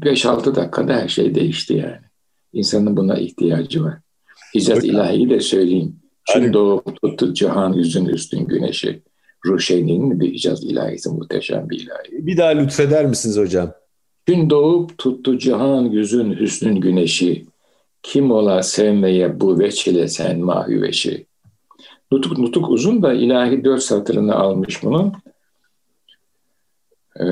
5-6 0.00 0.54
dakikada 0.54 0.94
her 0.94 1.08
şey 1.08 1.34
değişti 1.34 1.74
yani. 1.74 2.06
İnsanın 2.52 2.96
buna 2.96 3.18
ihtiyacı 3.18 3.84
var. 3.84 3.94
Hicaz 4.54 4.84
ilahiyi 4.84 5.30
de 5.30 5.40
söyleyeyim. 5.40 5.96
Çin 6.32 6.52
doğup 6.52 7.02
tuttu 7.02 7.34
cihan 7.34 7.72
yüzün 7.72 8.06
üstün 8.06 8.46
güneşi. 8.46 9.02
Ruşeyni'nin 9.46 10.20
bir 10.20 10.34
Hicaz 10.34 10.64
ilahisi 10.64 11.10
muhteşem 11.10 11.70
bir 11.70 11.80
ilahi. 11.80 12.26
Bir 12.26 12.36
daha 12.36 12.48
lütfeder 12.48 13.06
misiniz 13.06 13.38
hocam? 13.38 13.72
Gün 14.26 14.50
doğup 14.50 14.98
tuttu 14.98 15.38
cihan 15.38 15.84
yüzün 15.84 16.32
hüsnün 16.32 16.80
güneşi. 16.80 17.46
Kim 18.02 18.30
ola 18.30 18.62
sevmeye 18.62 19.40
bu 19.40 19.58
veçile 19.58 20.08
sen 20.08 20.40
mahüveşi. 20.40 21.26
Nutuk, 22.12 22.38
nutuk 22.38 22.70
uzun 22.70 23.02
da 23.02 23.12
ilahi 23.12 23.64
dört 23.64 23.82
satırını 23.82 24.34
almış 24.34 24.82
bunun. 24.82 25.12
Ee, 27.20 27.24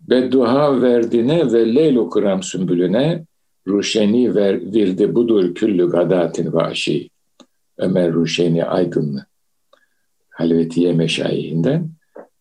Beddua 0.00 0.82
verdine 0.82 1.52
ve 1.52 1.74
leyl 1.74 1.96
okuram 1.96 2.42
sümbülüne 2.42 3.24
Ruşeni 3.66 4.34
ver, 4.34 4.60
virdi 4.60 5.14
budur 5.14 5.54
küllü 5.54 5.90
gadatin 5.90 6.52
vaşi. 6.52 7.10
Ömer 7.78 8.12
Ruşeni 8.12 8.64
Aydınlı. 8.64 9.26
Halvetiye 10.30 10.92
meşayihinden. 10.92 11.90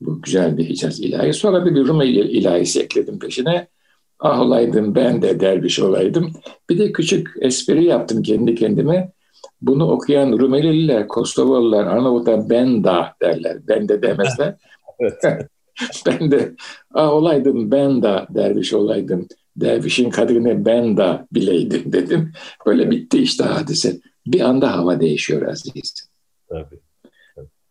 Bu 0.01 0.21
güzel 0.21 0.57
bir 0.57 0.69
Hicaz 0.69 0.99
ilahi. 0.99 1.33
Sonra 1.33 1.65
bir 1.65 1.87
Rumeli 1.87 2.31
ilahisi 2.31 2.81
ekledim 2.81 3.19
peşine. 3.19 3.67
Ah 4.19 4.41
olaydım 4.41 4.95
ben 4.95 5.21
de 5.21 5.39
derviş 5.39 5.79
olaydım. 5.79 6.33
Bir 6.69 6.77
de 6.77 6.91
küçük 6.91 7.29
espri 7.41 7.85
yaptım 7.85 8.23
kendi 8.23 8.55
kendime. 8.55 9.11
Bunu 9.61 9.91
okuyan 9.91 10.39
Rumelililer, 10.39 11.07
Kosovalılar, 11.07 11.85
Arnavutlar 11.85 12.49
ben 12.49 12.83
da 12.83 13.15
derler. 13.21 13.57
Ben 13.67 13.89
de 13.89 14.01
demezler. 14.01 14.55
ben 16.05 16.31
de 16.31 16.55
ah 16.93 17.11
olaydım 17.11 17.71
ben 17.71 18.03
da 18.03 18.27
derviş 18.29 18.73
olaydım. 18.73 19.27
Dervişin 19.55 20.09
kadrini 20.09 20.65
ben 20.65 20.97
da 20.97 21.27
bileydim 21.31 21.93
dedim. 21.93 22.31
Böyle 22.65 22.91
bitti 22.91 23.17
işte 23.17 23.43
hadise. 23.43 23.99
Bir 24.27 24.41
anda 24.41 24.77
hava 24.77 24.99
değişiyor 24.99 25.47
aziz. 25.47 26.09
Tabii. 26.49 26.79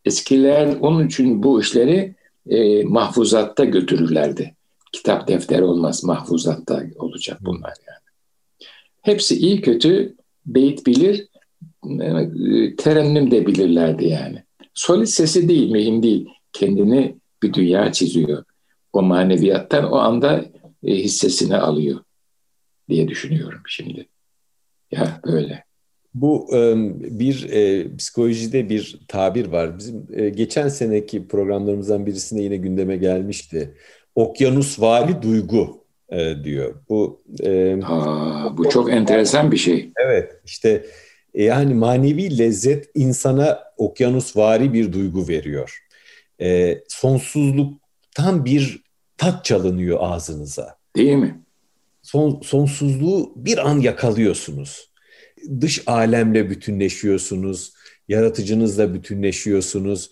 Eskiler 0.04 0.76
onun 0.80 1.06
için 1.06 1.42
bu 1.42 1.60
işleri 1.60 2.14
e, 2.46 2.84
mahfuzatta 2.84 3.64
götürürlerdi. 3.64 4.54
Kitap 4.92 5.28
defter 5.28 5.60
olmaz, 5.60 6.04
mahfuzatta 6.04 6.82
olacak 6.96 7.38
bunlar 7.40 7.74
yani. 7.88 8.02
Hepsi 9.02 9.36
iyi 9.36 9.60
kötü 9.60 10.16
beyit 10.46 10.86
bilir, 10.86 11.28
e, 12.00 12.76
terennüm 12.76 13.30
de 13.30 13.46
bilirlerdi 13.46 14.08
yani. 14.08 14.44
Solit 14.74 15.08
sesi 15.08 15.48
değil, 15.48 15.70
mühim 15.70 16.02
değil. 16.02 16.28
Kendini 16.52 17.16
bir 17.42 17.54
dünya 17.54 17.92
çiziyor. 17.92 18.44
O 18.92 19.02
maneviyattan 19.02 19.92
o 19.92 19.96
anda 19.96 20.44
e, 20.84 20.94
hissesini 20.94 21.56
alıyor 21.56 22.00
diye 22.88 23.08
düşünüyorum 23.08 23.60
şimdi. 23.66 24.08
Ya 24.90 25.20
böyle. 25.26 25.64
Bu 26.14 26.48
bir 26.94 27.50
e, 27.50 27.96
psikolojide 27.96 28.68
bir 28.68 29.00
tabir 29.08 29.46
var. 29.46 29.78
Bizim 29.78 30.06
e, 30.12 30.28
geçen 30.28 30.68
seneki 30.68 31.28
programlarımızdan 31.28 32.06
birisinde 32.06 32.42
yine 32.42 32.56
gündeme 32.56 32.96
gelmişti. 32.96 33.74
Okyanus 34.14 34.80
vali 34.80 35.22
duygu 35.22 35.84
e, 36.10 36.44
diyor. 36.44 36.74
Bu 36.88 37.22
e, 37.42 37.82
Aa, 37.84 38.56
bu 38.56 38.68
çok 38.68 38.92
enteresan 38.92 39.52
bir 39.52 39.56
şey. 39.56 39.92
Evet, 39.96 40.40
işte 40.44 40.86
e, 41.34 41.44
yani 41.44 41.74
manevi 41.74 42.38
lezzet 42.38 42.90
insana 42.94 43.60
okyanus 43.76 44.36
vari 44.36 44.72
bir 44.72 44.92
duygu 44.92 45.28
veriyor. 45.28 45.78
E, 46.40 46.78
sonsuzluktan 46.88 48.44
bir 48.44 48.82
tat 49.16 49.44
çalınıyor 49.44 49.98
ağzınıza. 50.00 50.76
Değil 50.96 51.16
mi? 51.16 51.40
Son, 52.02 52.40
sonsuzluğu 52.42 53.32
bir 53.36 53.70
an 53.70 53.80
yakalıyorsunuz. 53.80 54.92
Dış 55.60 55.82
alemle 55.86 56.50
bütünleşiyorsunuz, 56.50 57.72
yaratıcınızla 58.08 58.94
bütünleşiyorsunuz. 58.94 60.10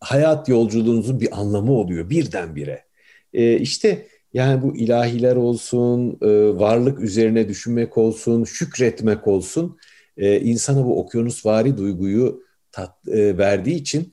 Hayat 0.00 0.48
yolculuğunuzun 0.48 1.20
bir 1.20 1.40
anlamı 1.40 1.72
oluyor 1.72 2.10
birdenbire. 2.10 2.84
E, 3.32 3.58
işte 3.58 4.06
yani 4.34 4.62
bu 4.62 4.76
ilahiler 4.76 5.36
olsun, 5.36 6.18
e, 6.22 6.28
varlık 6.58 7.00
üzerine 7.00 7.48
düşünmek 7.48 7.98
olsun, 7.98 8.44
şükretmek 8.44 9.26
olsun 9.26 9.76
e, 10.16 10.40
insana 10.40 10.84
bu 10.84 11.00
okyanusvari 11.00 11.76
duyguyu 11.76 12.42
tat, 12.72 13.08
e, 13.08 13.38
verdiği 13.38 13.74
için 13.74 14.12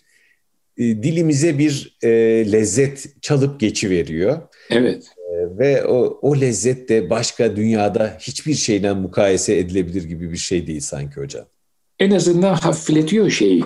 e, 0.78 0.84
dilimize 0.84 1.60
bir 1.60 1.98
e, 2.04 2.10
lezzet 2.52 3.22
çalıp 3.22 3.60
geçiveriyor. 3.60 4.42
Evet. 4.70 5.04
E, 5.18 5.58
ve 5.58 5.86
o, 5.86 6.20
o 6.22 6.42
lezzet 6.42 6.90
de 6.90 7.10
başka 7.10 7.56
dünyada 7.56 8.18
hiçbir 8.20 8.54
şeyden 8.54 8.98
mukayese 8.98 9.58
edilebilir 9.58 10.04
gibi 10.04 10.32
bir 10.32 10.38
şey 10.38 10.68
değil 10.68 10.82
sanki 10.82 11.16
hocam. 11.22 11.46
En 12.00 12.12
azından 12.12 12.54
hafifletiyor 12.54 13.30
şeyi. 13.30 13.64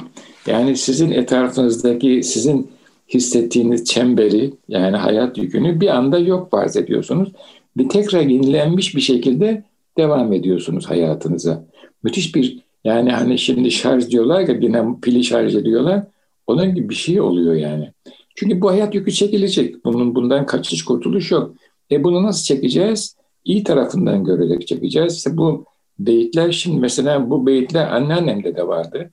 Yani 0.48 0.78
sizin 0.78 1.12
etrafınızdaki, 1.12 2.24
sizin 2.24 2.72
hissettiğiniz 3.14 3.86
çemberi 3.86 4.54
yani 4.68 4.98
hayat 4.98 5.38
yükünü 5.38 5.82
bir 5.82 5.88
anda 5.88 6.20
yok 6.20 6.52
farz 6.52 6.78
ediyorsunuz. 6.78 7.32
Bir 7.78 7.90
tekrar 7.90 8.22
yenilenmiş 8.22 8.96
bir 8.96 9.02
şekilde 9.02 9.64
devam 9.98 10.34
ediyorsunuz 10.34 10.90
hayatınıza. 10.90 11.66
Müthiş 12.04 12.36
bir 12.36 12.60
yani 12.84 13.12
hani 13.12 13.38
şimdi 13.38 13.72
şarj 13.72 14.10
diyorlar 14.10 14.40
ya 14.42 14.56
yine 14.62 14.84
pili 15.02 15.24
şarj 15.24 15.56
ediyorlar. 15.56 16.04
Onun 16.48 16.76
gibi 16.76 16.90
bir 16.90 16.96
şey 16.96 17.22
oluyor 17.22 17.54
yani. 17.54 17.92
Çünkü 18.36 18.62
bu 18.62 18.70
hayat 18.70 18.96
yükü 18.96 19.12
çekilecek. 19.12 19.86
Bunun 19.86 20.16
bundan 20.16 20.46
kaçış 20.46 20.86
kurtuluş 20.86 21.32
yok. 21.32 21.56
E 21.92 22.04
bunu 22.04 22.24
nasıl 22.24 22.44
çekeceğiz? 22.44 23.16
İyi 23.46 23.64
tarafından 23.64 24.24
görerek 24.24 24.68
çekeceğiz. 24.68 25.18
İşte 25.18 25.38
bu 25.38 25.66
beyitler 26.00 26.52
şimdi 26.52 26.80
mesela 26.80 27.30
bu 27.30 27.48
beyitler 27.48 27.88
anneannemde 27.88 28.56
de 28.56 28.68
vardı. 28.68 29.12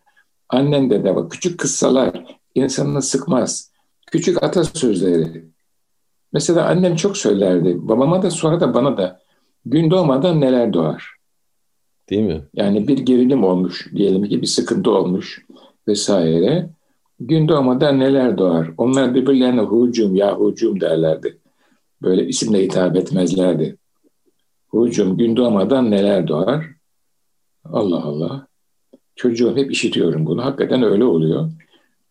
Annemde 0.48 1.04
de 1.04 1.14
var. 1.14 1.28
Küçük 1.28 1.58
kıssalar 1.58 2.24
insanını 2.54 3.02
sıkmaz. 3.02 3.70
Küçük 4.10 4.42
atasözleri. 4.42 5.44
Mesela 6.32 6.66
annem 6.66 6.96
çok 6.96 7.16
söylerdi. 7.16 7.76
Babama 7.88 8.22
da 8.22 8.30
sonra 8.30 8.60
da 8.60 8.74
bana 8.74 8.96
da. 8.96 9.20
Gün 9.64 9.90
doğmadan 9.90 10.40
neler 10.40 10.72
doğar. 10.72 11.18
Değil 12.10 12.22
mi? 12.22 12.42
Yani 12.54 12.88
bir 12.88 12.98
gerilim 12.98 13.44
olmuş 13.44 13.90
diyelim 13.94 14.24
ki 14.28 14.42
bir 14.42 14.46
sıkıntı 14.46 14.90
olmuş 14.90 15.46
vesaire. 15.88 16.70
Gün 17.20 17.48
doğmadan 17.48 18.00
neler 18.00 18.38
doğar? 18.38 18.70
Onlar 18.78 19.14
birbirlerine 19.14 19.60
hucum 19.60 20.16
ya 20.16 20.34
hucum 20.36 20.80
derlerdi. 20.80 21.38
Böyle 22.02 22.26
isimle 22.26 22.62
hitap 22.62 22.96
etmezlerdi. 22.96 23.76
Hucum 24.68 25.16
gün 25.16 25.36
doğmadan 25.36 25.90
neler 25.90 26.28
doğar? 26.28 26.66
Allah 27.64 28.04
Allah. 28.04 28.46
Çocuğum 29.16 29.56
hep 29.56 29.72
işitiyorum 29.72 30.26
bunu. 30.26 30.44
Hakikaten 30.44 30.82
öyle 30.82 31.04
oluyor. 31.04 31.50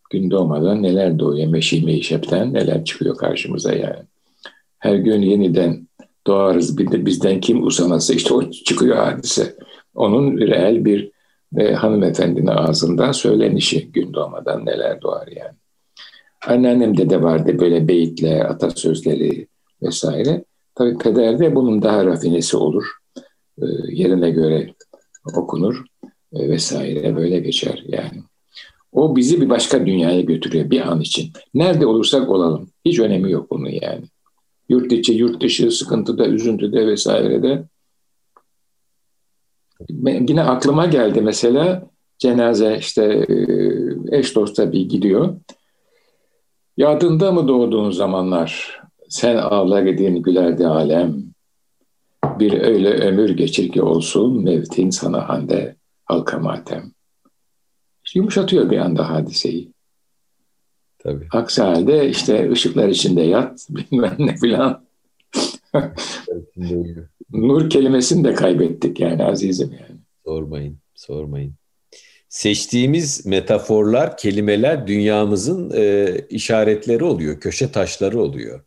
Gün 0.09 0.31
doğmadan 0.31 0.83
neler 0.83 1.19
doğuyor? 1.19 1.47
Meşi 1.47 1.85
meşepten 1.85 2.53
neler 2.53 2.85
çıkıyor 2.85 3.17
karşımıza 3.17 3.73
yani. 3.73 4.03
Her 4.79 4.95
gün 4.95 5.21
yeniden 5.21 5.87
doğarız. 6.27 6.77
Bir 6.77 6.91
de 6.91 7.05
bizden 7.05 7.39
kim 7.39 7.63
usanası 7.67 8.13
işte 8.13 8.33
o 8.33 8.51
çıkıyor 8.51 8.97
hadise. 8.97 9.55
Onun 9.95 10.37
reel 10.37 10.85
bir 10.85 11.11
e, 11.57 11.73
hanımefendinin 11.73 12.47
ağzından 12.47 13.11
söylenişi 13.11 13.91
gün 13.91 14.13
doğmadan 14.13 14.65
neler 14.65 15.01
doğar 15.01 15.27
yani. 15.27 15.57
Anneannemde 16.47 17.09
de 17.09 17.21
vardı 17.21 17.59
böyle 17.59 17.87
beyitler, 17.87 18.39
atasözleri 18.39 19.47
vesaire. 19.81 20.43
Tabii 20.75 20.97
pederde 20.97 21.55
bunun 21.55 21.81
daha 21.81 22.05
rafinesi 22.05 22.57
olur. 22.57 22.85
E, 23.61 23.65
yerine 23.89 24.29
göre 24.29 24.73
okunur 25.35 25.85
e, 26.33 26.49
vesaire 26.49 27.15
böyle 27.15 27.39
geçer 27.39 27.83
yani. 27.87 28.23
O 28.91 29.15
bizi 29.15 29.41
bir 29.41 29.49
başka 29.49 29.85
dünyaya 29.85 30.21
götürüyor 30.21 30.69
bir 30.69 30.91
an 30.91 31.01
için. 31.01 31.31
Nerede 31.53 31.85
olursak 31.85 32.29
olalım. 32.29 32.69
Hiç 32.85 32.99
önemi 32.99 33.31
yok 33.31 33.51
bunun 33.51 33.69
yani. 33.69 34.05
Yurt 34.69 34.91
içi, 34.91 35.13
yurt 35.13 35.41
dışı, 35.41 35.71
sıkıntıda, 35.71 36.27
üzüntüde 36.27 36.87
vesairede. 36.87 37.63
Ben, 39.89 40.25
yine 40.27 40.43
aklıma 40.43 40.85
geldi 40.85 41.21
mesela 41.21 41.89
cenaze 42.17 42.77
işte 42.79 43.03
e, 43.29 44.17
eş 44.17 44.35
dost 44.35 44.55
tabii 44.55 44.87
gidiyor. 44.87 45.35
Yadında 46.77 47.31
mı 47.31 47.47
doğduğun 47.47 47.91
zamanlar 47.91 48.81
sen 49.09 49.35
ağlar 49.35 49.85
edin 49.85 50.23
gülerdi 50.23 50.67
alem. 50.67 51.23
Bir 52.39 52.61
öyle 52.61 52.89
ömür 52.89 53.29
geçir 53.29 53.71
ki 53.71 53.81
olsun 53.81 54.43
mevtin 54.43 54.89
sana 54.89 55.29
hande 55.29 55.75
halka 56.05 56.39
matem. 56.39 56.91
Yumuşatıyor 58.15 58.69
bir 58.69 58.77
anda 58.77 59.09
hadiseyi. 59.09 59.71
Tabii. 60.99 61.27
Aksi 61.31 61.61
halde 61.61 62.09
işte 62.09 62.51
ışıklar 62.51 62.87
içinde 62.87 63.21
yat 63.21 63.67
bilmem 63.69 64.15
ne 64.19 64.35
filan. 64.35 64.87
Nur 67.31 67.69
kelimesini 67.69 68.23
de 68.23 68.33
kaybettik 68.33 68.99
yani 68.99 69.23
azizim 69.23 69.71
yani. 69.71 69.99
Sormayın, 70.25 70.77
sormayın. 70.95 71.53
Seçtiğimiz 72.29 73.25
metaforlar, 73.25 74.17
kelimeler 74.17 74.87
dünyamızın 74.87 75.71
e, 75.75 76.15
işaretleri 76.29 77.03
oluyor, 77.03 77.39
köşe 77.39 77.71
taşları 77.71 78.21
oluyor. 78.21 78.61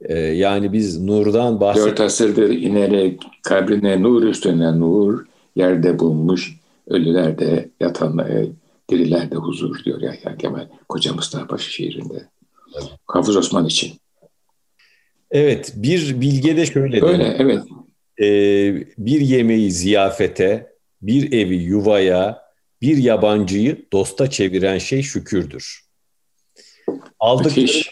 E, 0.00 0.18
yani 0.18 0.72
biz 0.72 1.02
nurdan 1.02 1.60
bahsediyoruz. 1.60 1.92
Dört 1.92 2.00
asırdır 2.00 2.50
inerek 2.50 3.22
kabrine 3.42 4.02
nur 4.02 4.22
üstüne 4.22 4.80
nur, 4.80 5.24
yerde 5.56 5.98
bulmuş, 5.98 6.56
ölülerde 6.86 7.68
yatanlar, 7.80 8.26
e, 8.26 8.46
dirilerde 8.90 9.36
huzur 9.36 9.84
diyor 9.84 10.00
Yahya 10.00 10.36
Kemal 10.36 10.68
Koca 10.88 11.12
Mustafa 11.12 11.46
Paşa 11.46 11.70
şiirinde. 11.70 12.28
Evet. 12.74 12.90
Hafız 13.06 13.36
Osman 13.36 13.66
için. 13.66 13.92
Evet, 15.30 15.72
bir 15.76 16.20
bilge 16.20 16.56
de 16.56 16.66
şöyle 16.66 17.06
Öyle, 17.06 17.24
der. 17.24 17.36
evet. 17.38 17.62
Ee, 18.20 18.86
bir 18.98 19.20
yemeği 19.20 19.70
ziyafete, 19.70 20.72
bir 21.02 21.32
evi 21.32 21.56
yuvaya, 21.56 22.42
bir 22.82 22.96
yabancıyı 22.96 23.86
dosta 23.92 24.30
çeviren 24.30 24.78
şey 24.78 25.02
şükürdür. 25.02 25.80
Aldıkları, 27.20 27.82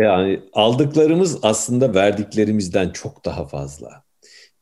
yani 0.00 0.40
aldıklarımız 0.52 1.38
aslında 1.42 1.94
verdiklerimizden 1.94 2.90
çok 2.90 3.24
daha 3.24 3.46
fazla. 3.46 4.02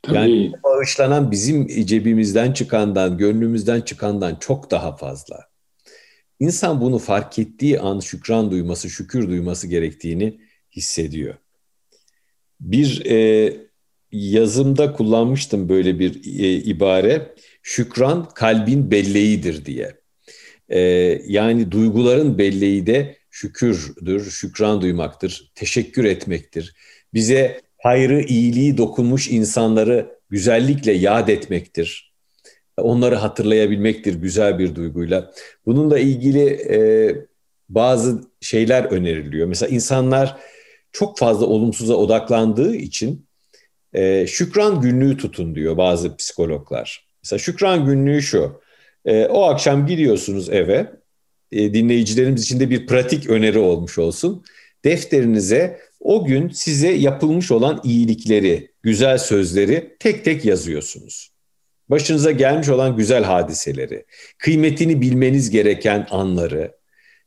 Tabii. 0.02 0.16
Yani 0.16 0.52
bağışlanan 0.64 1.30
bizim 1.30 1.86
cebimizden 1.86 2.52
çıkandan, 2.52 3.18
gönlümüzden 3.18 3.80
çıkandan 3.80 4.36
çok 4.40 4.70
daha 4.70 4.96
fazla. 4.96 5.48
İnsan 6.40 6.80
bunu 6.80 6.98
fark 6.98 7.38
ettiği 7.38 7.80
an 7.80 8.00
şükran 8.00 8.50
duyması, 8.50 8.90
şükür 8.90 9.28
duyması 9.28 9.66
gerektiğini 9.66 10.40
hissediyor. 10.76 11.34
Bir 12.60 13.06
e, 13.06 13.56
yazımda 14.12 14.92
kullanmıştım 14.92 15.68
böyle 15.68 15.98
bir 15.98 16.40
e, 16.40 16.52
ibare. 16.52 17.34
Şükran 17.62 18.28
kalbin 18.28 18.90
belleğidir 18.90 19.64
diye. 19.64 20.00
E, 20.68 20.80
yani 21.26 21.70
duyguların 21.70 22.38
belleği 22.38 22.86
de 22.86 23.16
şükürdür, 23.30 24.30
şükran 24.30 24.80
duymaktır, 24.80 25.52
teşekkür 25.54 26.04
etmektir. 26.04 26.74
Bize 27.14 27.60
hayrı, 27.78 28.22
iyiliği 28.22 28.76
dokunmuş 28.76 29.28
insanları 29.28 30.18
güzellikle 30.30 30.92
yad 30.92 31.28
etmektir. 31.28 32.07
Onları 32.82 33.14
hatırlayabilmektir 33.14 34.14
güzel 34.14 34.58
bir 34.58 34.74
duyguyla. 34.74 35.30
Bununla 35.66 35.98
ilgili 35.98 36.44
e, 36.48 36.78
bazı 37.68 38.20
şeyler 38.40 38.84
öneriliyor. 38.84 39.46
Mesela 39.46 39.74
insanlar 39.74 40.36
çok 40.92 41.18
fazla 41.18 41.46
olumsuza 41.46 41.94
odaklandığı 41.94 42.74
için 42.74 43.26
e, 43.92 44.26
şükran 44.26 44.80
günlüğü 44.80 45.16
tutun 45.16 45.54
diyor 45.54 45.76
bazı 45.76 46.16
psikologlar. 46.16 47.06
Mesela 47.24 47.38
şükran 47.38 47.86
günlüğü 47.86 48.22
şu. 48.22 48.60
E, 49.04 49.26
o 49.26 49.42
akşam 49.42 49.86
gidiyorsunuz 49.86 50.50
eve. 50.50 50.92
E, 51.52 51.74
dinleyicilerimiz 51.74 52.42
için 52.42 52.60
de 52.60 52.70
bir 52.70 52.86
pratik 52.86 53.30
öneri 53.30 53.58
olmuş 53.58 53.98
olsun. 53.98 54.44
Defterinize 54.84 55.80
o 56.00 56.24
gün 56.24 56.48
size 56.48 56.88
yapılmış 56.88 57.50
olan 57.50 57.80
iyilikleri, 57.84 58.70
güzel 58.82 59.18
sözleri 59.18 59.96
tek 60.00 60.24
tek 60.24 60.44
yazıyorsunuz. 60.44 61.37
Başınıza 61.90 62.30
gelmiş 62.30 62.68
olan 62.68 62.96
güzel 62.96 63.24
hadiseleri, 63.24 64.04
kıymetini 64.38 65.00
bilmeniz 65.00 65.50
gereken 65.50 66.06
anları, 66.10 66.76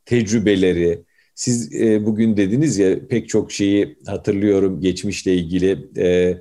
tecrübeleri, 0.04 1.02
siz 1.34 1.74
e, 1.74 2.06
bugün 2.06 2.36
dediniz 2.36 2.78
ya 2.78 3.08
pek 3.08 3.28
çok 3.28 3.52
şeyi 3.52 3.98
hatırlıyorum 4.06 4.80
geçmişle 4.80 5.34
ilgili 5.34 5.88
e, 5.96 6.36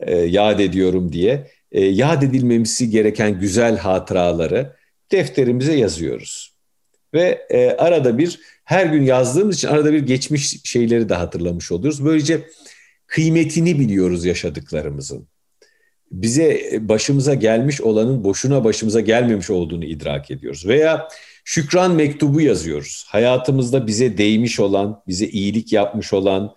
e, 0.00 0.16
yad 0.16 0.58
ediyorum 0.60 1.12
diye. 1.12 1.50
E, 1.72 1.84
yad 1.84 2.22
edilmemesi 2.22 2.90
gereken 2.90 3.40
güzel 3.40 3.76
hatıraları 3.76 4.76
defterimize 5.12 5.76
yazıyoruz. 5.76 6.54
Ve 7.14 7.46
e, 7.50 7.70
arada 7.70 8.18
bir 8.18 8.40
her 8.64 8.86
gün 8.86 9.02
yazdığımız 9.02 9.56
için 9.56 9.68
arada 9.68 9.92
bir 9.92 10.06
geçmiş 10.06 10.56
şeyleri 10.64 11.08
de 11.08 11.14
hatırlamış 11.14 11.72
oluyoruz. 11.72 12.04
Böylece 12.04 12.46
kıymetini 13.06 13.78
biliyoruz 13.78 14.24
yaşadıklarımızın. 14.24 15.28
Bize 16.12 16.78
başımıza 16.80 17.34
gelmiş 17.34 17.80
olanın 17.80 18.24
boşuna 18.24 18.64
başımıza 18.64 19.00
gelmemiş 19.00 19.50
olduğunu 19.50 19.84
idrak 19.84 20.30
ediyoruz. 20.30 20.66
Veya 20.66 21.08
şükran 21.44 21.94
mektubu 21.94 22.40
yazıyoruz. 22.40 23.04
Hayatımızda 23.08 23.86
bize 23.86 24.18
değmiş 24.18 24.60
olan, 24.60 25.02
bize 25.06 25.26
iyilik 25.26 25.72
yapmış 25.72 26.12
olan, 26.12 26.54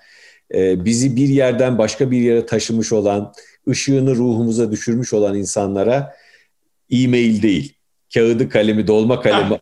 e, 0.53 0.85
bizi 0.85 1.15
bir 1.15 1.27
yerden 1.27 1.77
başka 1.77 2.11
bir 2.11 2.17
yere 2.17 2.45
taşımış 2.45 2.91
olan, 2.91 3.33
ışığını 3.69 4.15
ruhumuza 4.15 4.71
düşürmüş 4.71 5.13
olan 5.13 5.37
insanlara 5.37 6.15
e-mail 6.91 7.41
değil, 7.41 7.73
kağıdı 8.13 8.49
kalemi, 8.49 8.87
dolma 8.87 9.21
kalemi 9.21 9.57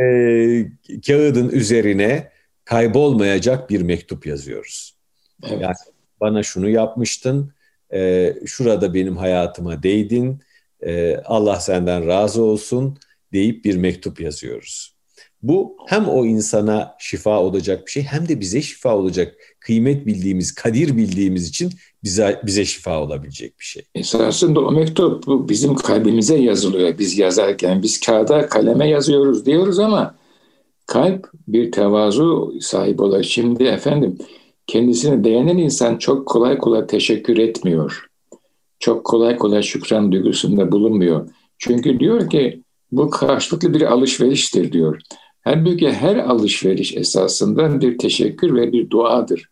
e, 0.00 0.06
kağıdın 1.06 1.48
üzerine 1.48 2.30
kaybolmayacak 2.64 3.70
bir 3.70 3.80
mektup 3.82 4.26
yazıyoruz. 4.26 4.96
Evet. 5.42 5.60
Yani 5.60 5.74
bana 6.20 6.42
şunu 6.42 6.68
yapmıştın, 6.68 7.52
e, 7.92 8.34
şurada 8.46 8.94
benim 8.94 9.16
hayatıma 9.16 9.82
değdin, 9.82 10.40
e, 10.80 11.16
Allah 11.16 11.60
senden 11.60 12.06
razı 12.06 12.42
olsun 12.42 12.98
deyip 13.32 13.64
bir 13.64 13.76
mektup 13.76 14.20
yazıyoruz. 14.20 14.96
Bu 15.42 15.76
hem 15.86 16.08
o 16.08 16.26
insana 16.26 16.94
şifa 16.98 17.40
olacak 17.40 17.86
bir 17.86 17.90
şey 17.90 18.02
hem 18.02 18.28
de 18.28 18.40
bize 18.40 18.62
şifa 18.62 18.96
olacak. 18.96 19.34
Kıymet 19.60 20.06
bildiğimiz, 20.06 20.54
kadir 20.54 20.96
bildiğimiz 20.96 21.48
için 21.48 21.72
bize 22.04 22.40
bize 22.46 22.64
şifa 22.64 23.00
olabilecek 23.02 23.58
bir 23.60 23.64
şey. 23.64 23.82
Esasında 23.94 24.60
o 24.60 24.72
mektup 24.72 25.48
bizim 25.48 25.74
kalbimize 25.74 26.36
yazılıyor. 26.36 26.98
Biz 26.98 27.18
yazarken 27.18 27.82
biz 27.82 28.00
kağıda 28.00 28.48
kaleme 28.48 28.88
yazıyoruz 28.88 29.46
diyoruz 29.46 29.78
ama 29.78 30.14
kalp 30.86 31.30
bir 31.48 31.72
tevazu 31.72 32.54
sahibi 32.60 33.02
olur. 33.02 33.22
Şimdi 33.22 33.64
efendim 33.64 34.18
kendisine 34.66 35.24
beğenen 35.24 35.58
insan 35.58 35.96
çok 35.96 36.26
kolay 36.26 36.58
kolay 36.58 36.86
teşekkür 36.86 37.38
etmiyor. 37.38 38.06
Çok 38.78 39.04
kolay 39.04 39.36
kolay 39.36 39.62
şükran 39.62 40.12
duygusunda 40.12 40.72
bulunmuyor. 40.72 41.28
Çünkü 41.58 42.00
diyor 42.00 42.30
ki 42.30 42.62
bu 42.92 43.10
karşılıklı 43.10 43.74
bir 43.74 43.82
alışveriştir 43.82 44.72
diyor. 44.72 45.00
Halbuki 45.40 45.92
her 45.92 46.16
alışveriş 46.16 46.96
esasında 46.96 47.80
bir 47.80 47.98
teşekkür 47.98 48.54
ve 48.54 48.72
bir 48.72 48.90
duadır. 48.90 49.48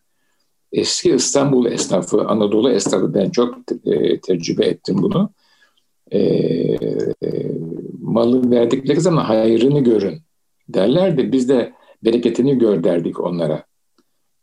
Eski 0.71 1.11
İstanbul 1.11 1.65
esnafı, 1.65 2.21
Anadolu 2.21 2.71
esnafı 2.71 3.13
ben 3.13 3.29
çok 3.29 3.55
e, 3.85 4.19
tecrübe 4.19 4.65
ettim 4.65 4.95
bunu. 5.01 5.29
E, 6.11 6.19
e, 6.19 6.77
malı 8.01 8.51
verdikleri 8.51 9.01
zaman 9.01 9.23
hayrını 9.23 9.79
görün 9.79 10.19
derlerdi. 10.69 11.31
Biz 11.31 11.49
de 11.49 11.73
bereketini 12.03 12.57
gör 12.57 12.83
derdik 12.83 13.19
onlara. 13.19 13.63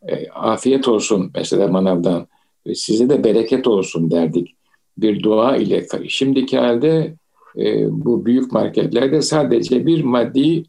E, 0.09 0.29
afiyet 0.29 0.88
olsun 0.88 1.31
mesela 1.35 1.69
manavdan. 1.69 2.27
Size 2.75 3.09
de 3.09 3.25
bereket 3.25 3.67
olsun 3.67 4.11
derdik. 4.11 4.55
Bir 4.99 5.23
dua 5.23 5.57
ile. 5.57 5.87
Şimdiki 6.09 6.59
halde 6.59 7.15
e, 7.59 7.87
bu 7.91 8.27
büyük 8.27 8.53
marketlerde 8.53 9.23
sadece 9.23 9.87
bir 9.87 10.05
maddi 10.05 10.65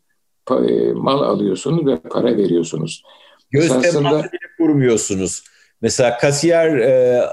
e, 0.52 0.91
mal 0.93 1.22
alıyorsunuz 1.22 1.86
ve 1.86 1.98
para 1.98 2.38
veriyorsunuz. 2.38 3.04
Göz 3.52 3.67
teması 3.67 4.24
bile 4.24 4.48
kurmuyorsunuz. 4.58 5.43
Mesela 5.82 6.17
kasiyer 6.17 6.78
e, 6.78 7.24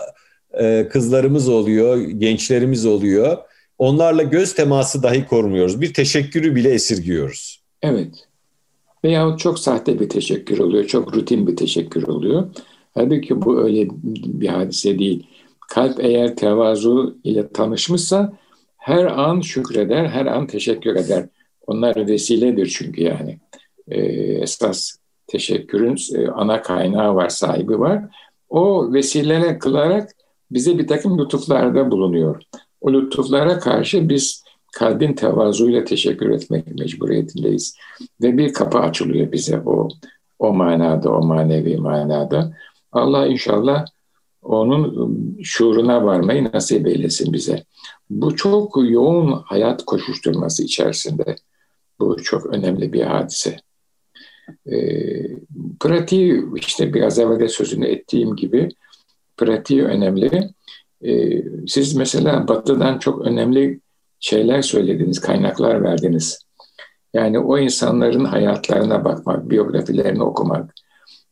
e, 0.60 0.88
kızlarımız 0.88 1.48
oluyor, 1.48 1.96
gençlerimiz 2.00 2.86
oluyor. 2.86 3.38
Onlarla 3.78 4.22
göz 4.22 4.54
teması 4.54 5.02
dahi 5.02 5.26
korumuyoruz. 5.26 5.80
Bir 5.80 5.94
teşekkürü 5.94 6.54
bile 6.54 6.70
esirgiyoruz. 6.70 7.62
Evet. 7.82 8.29
Veyahut 9.04 9.38
çok 9.38 9.58
sahte 9.58 10.00
bir 10.00 10.08
teşekkür 10.08 10.58
oluyor, 10.58 10.84
çok 10.84 11.16
rutin 11.16 11.46
bir 11.46 11.56
teşekkür 11.56 12.02
oluyor. 12.02 12.50
Halbuki 12.94 13.42
bu 13.42 13.60
öyle 13.60 13.88
bir 14.02 14.48
hadise 14.48 14.98
değil. 14.98 15.26
Kalp 15.68 16.04
eğer 16.04 16.36
tevazu 16.36 17.16
ile 17.24 17.48
tanışmışsa 17.48 18.32
her 18.76 19.04
an 19.04 19.40
şükreder, 19.40 20.06
her 20.06 20.26
an 20.26 20.46
teşekkür 20.46 20.96
eder. 20.96 21.28
Onlar 21.66 22.06
vesiledir 22.06 22.66
çünkü 22.78 23.02
yani. 23.02 23.38
Ee, 23.88 24.00
esas 24.42 24.96
teşekkürün 25.26 25.96
e, 26.14 26.28
ana 26.28 26.62
kaynağı 26.62 27.14
var, 27.14 27.28
sahibi 27.28 27.80
var. 27.80 28.04
O 28.48 28.92
vesilene 28.92 29.58
kılarak 29.58 30.10
bize 30.50 30.78
bir 30.78 30.86
takım 30.86 31.18
lütuflarda 31.18 31.90
bulunuyor. 31.90 32.42
O 32.80 32.92
lütuflara 32.92 33.58
karşı 33.58 34.08
biz 34.08 34.44
kalbin 34.72 35.12
tevazuyla 35.12 35.84
teşekkür 35.84 36.30
etmek 36.30 36.78
mecburiyetindeyiz. 36.78 37.76
Ve 38.22 38.38
bir 38.38 38.52
kapı 38.52 38.78
açılıyor 38.78 39.32
bize 39.32 39.60
o 39.66 39.88
o 40.38 40.52
manada, 40.52 41.10
o 41.10 41.26
manevi 41.26 41.76
manada. 41.76 42.56
Allah 42.92 43.26
inşallah 43.26 43.86
onun 44.42 45.12
şuuruna 45.42 46.04
varmayı 46.04 46.50
nasip 46.52 46.86
eylesin 46.86 47.32
bize. 47.32 47.64
Bu 48.10 48.36
çok 48.36 48.76
yoğun 48.90 49.32
hayat 49.32 49.84
koşuşturması 49.84 50.64
içerisinde. 50.64 51.36
Bu 52.00 52.22
çok 52.22 52.46
önemli 52.46 52.92
bir 52.92 53.02
hadise. 53.02 53.56
E, 54.66 54.76
pratiği 55.80 56.44
işte 56.56 56.94
biraz 56.94 57.18
evvel 57.18 57.40
de 57.40 57.48
sözünü 57.48 57.86
ettiğim 57.86 58.36
gibi 58.36 58.68
pratiği 59.36 59.84
önemli. 59.84 60.50
E, 61.04 61.42
siz 61.66 61.94
mesela 61.94 62.48
Batı'dan 62.48 62.98
çok 62.98 63.20
önemli 63.26 63.80
şeyler 64.20 64.62
söylediniz, 64.62 65.20
kaynaklar 65.20 65.82
verdiniz. 65.82 66.38
Yani 67.14 67.38
o 67.38 67.58
insanların 67.58 68.24
hayatlarına 68.24 69.04
bakmak, 69.04 69.50
biyografilerini 69.50 70.22
okumak, 70.22 70.74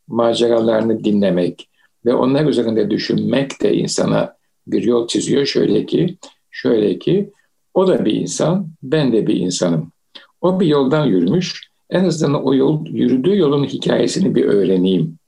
maceralarını 0.09 1.05
dinlemek 1.05 1.68
ve 2.05 2.14
onlar 2.14 2.46
üzerinde 2.46 2.90
düşünmek 2.90 3.62
de 3.62 3.74
insana 3.74 4.35
bir 4.66 4.83
yol 4.83 5.09
çiziyor. 5.09 5.46
Şöyle 5.46 5.87
ki, 5.87 6.18
şöyle 6.51 6.98
ki 6.98 7.31
o 7.74 7.87
da 7.87 8.05
bir 8.05 8.12
insan, 8.14 8.68
ben 8.83 9.12
de 9.12 9.27
bir 9.27 9.37
insanım. 9.37 9.92
O 10.40 10.61
bir 10.61 10.66
yoldan 10.66 11.07
yürümüş, 11.07 11.70
en 11.90 12.05
azından 12.05 12.44
o 12.44 12.55
yol, 12.55 12.87
yürüdüğü 12.87 13.38
yolun 13.38 13.64
hikayesini 13.64 14.35
bir 14.35 14.44
öğreneyim. 14.44 15.18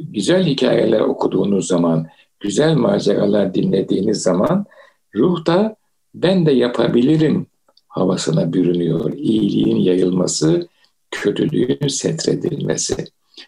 Güzel 0.00 0.44
hikayeler 0.44 1.00
okuduğunuz 1.00 1.66
zaman, 1.66 2.06
güzel 2.40 2.74
maceralar 2.74 3.54
dinlediğiniz 3.54 4.22
zaman 4.22 4.66
ruh 5.14 5.46
da 5.46 5.76
ben 6.14 6.46
de 6.46 6.52
yapabilirim 6.52 7.46
havasına 7.88 8.52
bürünüyor. 8.52 9.12
İyiliğin 9.12 9.76
yayılması, 9.76 10.68
kötülüğün 11.10 11.88
setredilmesi. 11.88 13.04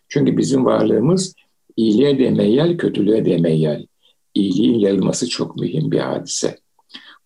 Çünkü 0.09 0.37
bizim 0.37 0.65
varlığımız 0.65 1.35
iyiliğe 1.77 2.19
de 2.19 2.31
meyyal, 2.31 2.77
kötülüğe 2.77 3.25
de 3.25 3.39
meyyal. 3.39 3.87
İyiliğin 4.35 4.79
yayılması 4.79 5.29
çok 5.29 5.57
mühim 5.57 5.91
bir 5.91 5.99
hadise. 5.99 6.59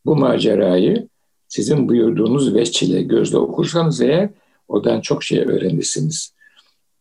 Bu 0.06 0.16
macerayı 0.16 1.08
sizin 1.48 1.88
buyurduğunuz 1.88 2.54
veçile 2.54 3.02
gözle 3.02 3.38
okursanız 3.38 4.00
eğer 4.00 4.30
odan 4.68 5.00
çok 5.00 5.24
şey 5.24 5.38
öğrenirsiniz. 5.38 6.34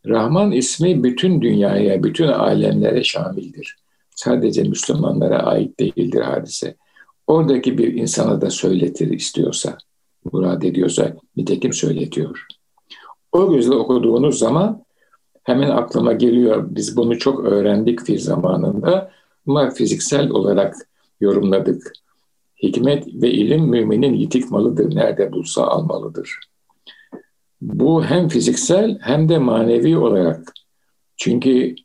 Rahman 0.05 0.51
ismi 0.51 1.03
bütün 1.03 1.41
dünyaya, 1.41 2.03
bütün 2.03 2.27
alemlere 2.27 3.03
şamildir. 3.03 3.75
Sadece 4.15 4.63
Müslümanlara 4.63 5.39
ait 5.39 5.79
değildir 5.79 6.21
hadise. 6.21 6.75
Oradaki 7.29 7.77
bir 7.77 7.93
insana 7.93 8.41
da 8.41 8.49
söyletir 8.49 9.07
istiyorsa, 9.07 9.77
murad 10.33 10.61
ediyorsa 10.61 11.15
nitekim 11.35 11.73
söyletiyor. 11.73 12.45
O 13.31 13.53
gözle 13.53 13.75
okuduğunuz 13.75 14.39
zaman 14.39 14.83
hemen 15.43 15.69
aklıma 15.69 16.13
geliyor. 16.13 16.67
Biz 16.69 16.97
bunu 16.97 17.17
çok 17.17 17.39
öğrendik 17.45 18.05
fi 18.05 18.19
zamanında 18.19 19.11
ama 19.47 19.69
fiziksel 19.69 20.29
olarak 20.29 20.75
yorumladık. 21.21 21.93
Hikmet 22.63 23.07
ve 23.07 23.31
ilim 23.31 23.63
müminin 23.63 24.13
yitik 24.13 24.51
malıdır. 24.51 24.95
Nerede 24.95 25.31
bulsa 25.31 25.67
almalıdır. 25.67 26.39
Bu 27.61 28.03
hem 28.03 28.27
fiziksel 28.27 28.97
hem 29.01 29.29
de 29.29 29.37
manevi 29.37 29.97
olarak. 29.97 30.53
Çünkü 31.17 31.75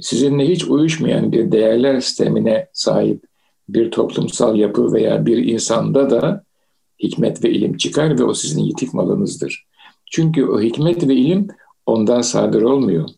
sizinle 0.00 0.48
hiç 0.48 0.64
uyuşmayan 0.64 1.32
bir 1.32 1.52
değerler 1.52 2.00
sistemine 2.00 2.68
sahip 2.72 3.27
bir 3.68 3.90
toplumsal 3.90 4.56
yapı 4.56 4.92
veya 4.92 5.26
bir 5.26 5.36
insanda 5.36 6.10
da 6.10 6.44
hikmet 7.02 7.44
ve 7.44 7.50
ilim 7.50 7.76
çıkar 7.76 8.18
ve 8.18 8.24
o 8.24 8.34
sizin 8.34 8.62
yitik 8.62 8.94
malınızdır. 8.94 9.66
Çünkü 10.10 10.46
o 10.46 10.60
hikmet 10.60 11.08
ve 11.08 11.14
ilim 11.14 11.48
ondan 11.86 12.20
sadır 12.20 12.62
olmuyor. 12.62 13.08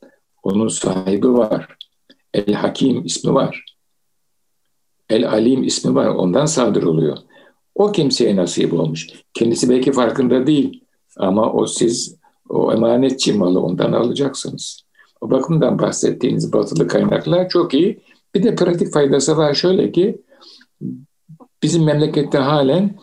Onun 0.42 0.68
sahibi 0.68 1.32
var. 1.32 1.76
El 2.34 2.54
Hakim 2.54 3.04
ismi 3.04 3.34
var. 3.34 3.64
El 5.08 5.30
Alim 5.30 5.62
ismi 5.62 5.94
var. 5.94 6.06
Ondan 6.06 6.46
sadır 6.46 6.82
oluyor. 6.82 7.16
O 7.74 7.92
kimseye 7.92 8.36
nasip 8.36 8.72
olmuş. 8.72 9.08
Kendisi 9.34 9.70
belki 9.70 9.92
farkında 9.92 10.46
değil. 10.46 10.84
Ama 11.16 11.52
o 11.52 11.66
siz 11.66 12.16
o 12.48 12.72
emanetçi 12.72 13.32
malı 13.32 13.60
ondan 13.60 13.92
alacaksınız. 13.92 14.82
O 15.20 15.30
bakımdan 15.30 15.78
bahsettiğiniz 15.78 16.52
batılı 16.52 16.88
kaynaklar 16.88 17.48
çok 17.48 17.74
iyi. 17.74 18.00
Bir 18.34 18.42
de 18.42 18.54
pratik 18.54 18.92
faydası 18.92 19.36
var 19.36 19.54
şöyle 19.54 19.92
ki 19.92 20.20
bizim 21.62 21.84
memlekette 21.84 22.38
halen 22.38 22.98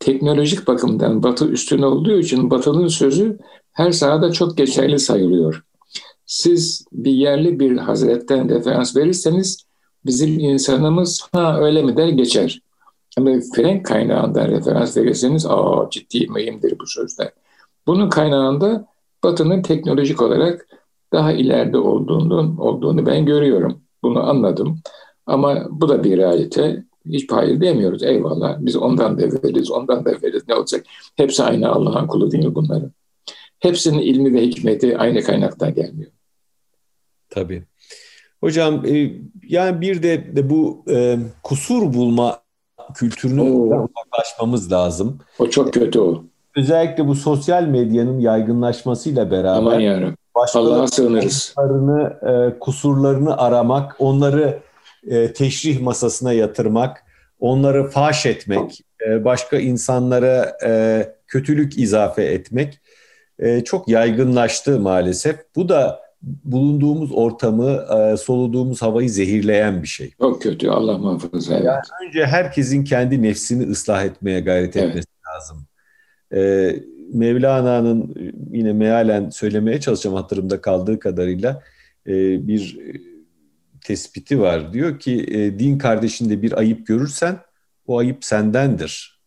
teknolojik 0.00 0.66
bakımdan 0.66 1.22
batı 1.22 1.48
üstün 1.48 1.82
olduğu 1.82 2.18
için 2.18 2.50
batının 2.50 2.88
sözü 2.88 3.38
her 3.72 3.92
sahada 3.92 4.32
çok 4.32 4.56
geçerli 4.56 4.98
sayılıyor. 4.98 5.64
Siz 6.26 6.86
bir 6.92 7.12
yerli 7.12 7.60
bir 7.60 7.76
hazretten 7.76 8.48
referans 8.48 8.96
verirseniz 8.96 9.66
bizim 10.06 10.38
insanımız 10.38 11.28
ha 11.32 11.60
öyle 11.60 11.82
mi 11.82 11.96
der 11.96 12.08
geçer. 12.08 12.60
Ama 13.18 13.30
Frank 13.54 13.86
kaynağından 13.86 14.48
referans 14.48 14.96
verirseniz 14.96 15.46
aa 15.46 15.88
ciddi 15.90 16.26
mühimdir 16.28 16.78
bu 16.78 16.86
sözler. 16.86 17.32
Bunun 17.86 18.08
kaynağında 18.08 18.86
Batı'nın 19.24 19.62
teknolojik 19.62 20.22
olarak 20.22 20.66
daha 21.12 21.32
ileride 21.32 21.78
olduğunu, 21.78 22.62
olduğunu 22.62 23.06
ben 23.06 23.26
görüyorum. 23.26 23.82
Bunu 24.02 24.30
anladım. 24.30 24.78
Ama 25.26 25.66
bu 25.70 25.88
da 25.88 26.04
bir 26.04 26.16
realite. 26.16 26.84
Hiç 27.08 27.32
hayır 27.32 27.60
demiyoruz. 27.60 28.02
Eyvallah. 28.02 28.56
Biz 28.60 28.76
ondan 28.76 29.18
da 29.18 29.22
veririz, 29.22 29.70
ondan 29.70 30.04
da 30.04 30.10
veririz. 30.10 30.42
Ne 30.48 30.54
olacak? 30.54 30.84
Hepsi 31.16 31.42
aynı 31.42 31.68
Allah'ın 31.68 32.06
kulu 32.06 32.30
değil 32.30 32.44
mi 32.44 32.54
bunların? 32.54 32.92
Hepsinin 33.58 33.98
ilmi 33.98 34.34
ve 34.34 34.42
hikmeti 34.42 34.98
aynı 34.98 35.22
kaynaktan 35.22 35.74
gelmiyor. 35.74 36.10
Tabii. 37.30 37.64
Hocam 38.40 38.86
e, 38.86 39.12
yani 39.48 39.80
bir 39.80 40.02
de, 40.02 40.36
de 40.36 40.50
bu 40.50 40.84
e, 40.90 41.18
kusur 41.42 41.94
bulma 41.94 42.40
kültürünü 42.94 43.42
uzaklaşmamız 43.42 44.72
lazım. 44.72 45.18
O 45.38 45.50
çok 45.50 45.72
kötü 45.72 46.00
o. 46.00 46.24
Özellikle 46.56 47.08
bu 47.08 47.14
sosyal 47.14 47.62
medyanın 47.62 48.18
yaygınlaşmasıyla 48.18 49.30
beraber 49.30 49.56
Aman 49.56 49.80
yarabbim. 49.80 50.16
Allah'a 50.54 50.86
sığınırız. 50.86 51.54
E, 52.26 52.58
kusurlarını 52.58 53.36
aramak, 53.36 53.96
onları 53.98 54.62
e, 55.06 55.32
teşrih 55.32 55.80
masasına 55.80 56.32
yatırmak, 56.32 57.04
onları 57.40 57.90
faş 57.90 58.26
etmek, 58.26 58.80
e, 59.06 59.24
başka 59.24 59.58
insanlara 59.58 60.56
e, 60.66 61.02
kötülük 61.26 61.78
izafe 61.78 62.22
etmek 62.22 62.80
e, 63.38 63.64
çok 63.64 63.88
yaygınlaştı 63.88 64.80
maalesef. 64.80 65.36
Bu 65.56 65.68
da 65.68 66.00
bulunduğumuz 66.22 67.12
ortamı, 67.12 67.84
e, 67.96 68.16
soluduğumuz 68.16 68.82
havayı 68.82 69.10
zehirleyen 69.10 69.82
bir 69.82 69.88
şey. 69.88 70.10
Çok 70.20 70.42
kötü, 70.42 70.68
Allah 70.68 70.98
muhafaza. 70.98 71.54
Evet. 71.54 71.64
Yani 71.64 72.08
önce 72.08 72.26
herkesin 72.26 72.84
kendi 72.84 73.22
nefsini 73.22 73.70
ıslah 73.70 74.04
etmeye 74.04 74.40
gayret 74.40 74.76
evet. 74.76 74.88
etmesi 74.88 75.08
lazım. 75.34 75.66
E, 76.34 76.72
Mevlana'nın 77.12 78.14
yine 78.52 78.72
mealen 78.72 79.30
söylemeye 79.30 79.80
çalışacağım 79.80 80.16
hatırımda 80.16 80.60
kaldığı 80.60 80.98
kadarıyla 80.98 81.62
e, 82.06 82.12
bir 82.48 82.78
tespiti 83.84 84.40
var. 84.40 84.72
Diyor 84.72 84.98
ki 84.98 85.26
e, 85.28 85.58
din 85.58 85.78
kardeşinde 85.78 86.42
bir 86.42 86.58
ayıp 86.58 86.86
görürsen 86.86 87.38
o 87.86 87.98
ayıp 87.98 88.24
sendendir. 88.24 89.20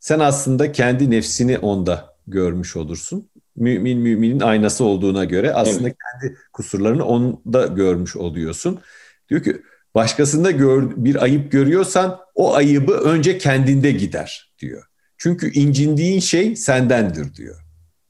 Sen 0.00 0.18
aslında 0.18 0.72
kendi 0.72 1.10
nefsini 1.10 1.58
onda 1.58 2.16
görmüş 2.26 2.76
olursun. 2.76 3.30
Mümin 3.56 3.98
müminin 3.98 4.40
aynası 4.40 4.84
olduğuna 4.84 5.24
göre 5.24 5.54
aslında 5.54 5.88
evet. 5.88 5.96
kendi 6.20 6.36
kusurlarını 6.52 7.04
onda 7.04 7.66
görmüş 7.66 8.16
oluyorsun. 8.16 8.80
Diyor 9.28 9.42
ki 9.42 9.62
başkasında 9.94 10.50
gör, 10.50 10.90
bir 10.96 11.22
ayıp 11.22 11.52
görüyorsan 11.52 12.18
o 12.34 12.54
ayıbı 12.54 12.92
önce 12.92 13.38
kendinde 13.38 13.92
gider 13.92 14.52
diyor. 14.58 14.84
Çünkü 15.18 15.52
incindiğin 15.52 16.20
şey 16.20 16.56
sendendir 16.56 17.34
diyor. 17.34 17.64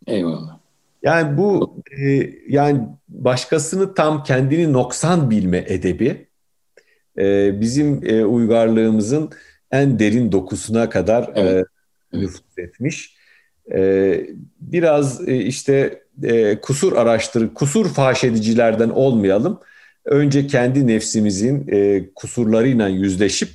Eyvallah. 0.06 0.59
Yani 1.02 1.36
bu 1.36 1.76
e, 2.00 2.30
yani 2.48 2.88
başkasını 3.08 3.94
tam 3.94 4.22
kendini 4.22 4.72
noksan 4.72 5.30
bilme 5.30 5.64
edebi 5.68 6.26
e, 7.18 7.60
bizim 7.60 8.00
e, 8.06 8.24
uygarlığımızın 8.24 9.30
en 9.70 9.98
derin 9.98 10.32
dokusuna 10.32 10.90
kadar 10.90 11.22
e, 11.22 11.32
evet. 11.34 11.66
e, 12.12 12.18
nüfuz 12.20 12.58
etmiş. 12.58 13.16
e, 13.72 14.20
biraz 14.60 15.28
e, 15.28 15.36
işte 15.36 16.02
e, 16.22 16.60
kusur 16.60 16.92
araştır, 16.92 17.54
kusur 17.54 17.88
faş 17.88 18.24
edicilerden 18.24 18.88
olmayalım. 18.88 19.60
Önce 20.04 20.46
kendi 20.46 20.86
nefsimizin 20.86 21.68
e, 21.68 22.08
kusurlarıyla 22.14 22.88
yüzleşip 22.88 23.48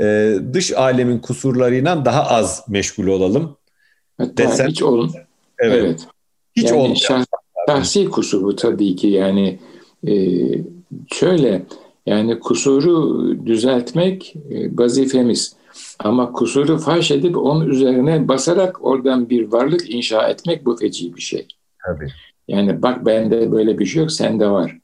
e, 0.00 0.34
dış 0.52 0.72
alemin 0.72 1.18
kusurlarıyla 1.18 2.04
daha 2.04 2.26
az 2.26 2.64
meşgul 2.68 3.06
olalım. 3.06 3.56
Hatta 4.18 4.36
Desen, 4.36 4.68
hiç 4.68 4.82
olun. 4.82 5.12
Evet. 5.58 5.78
evet. 5.84 6.00
Hiç 6.56 6.64
yani 6.64 6.76
olmuyor. 6.76 6.96
Şah, 6.96 7.24
şahsi 7.68 8.08
kusur 8.08 8.42
bu 8.42 8.56
tabii 8.56 8.96
ki 8.96 9.06
yani 9.06 9.58
e, 10.06 10.14
şöyle 11.12 11.62
yani 12.06 12.40
kusuru 12.40 13.46
düzeltmek 13.46 14.36
e, 14.50 14.78
vazifemiz. 14.78 15.56
Ama 15.98 16.32
kusuru 16.32 16.78
faş 16.78 17.10
edip 17.10 17.36
onun 17.36 17.68
üzerine 17.68 18.28
basarak 18.28 18.84
oradan 18.84 19.30
bir 19.30 19.52
varlık 19.52 19.94
inşa 19.94 20.28
etmek 20.28 20.66
bu 20.66 20.76
feci 20.76 21.16
bir 21.16 21.20
şey. 21.20 21.46
Tabii. 21.86 22.08
Yani 22.48 22.82
bak 22.82 23.06
bende 23.06 23.52
böyle 23.52 23.78
bir 23.78 23.86
şey 23.86 24.02
yok, 24.02 24.12
sende 24.12 24.50
var. 24.50 24.78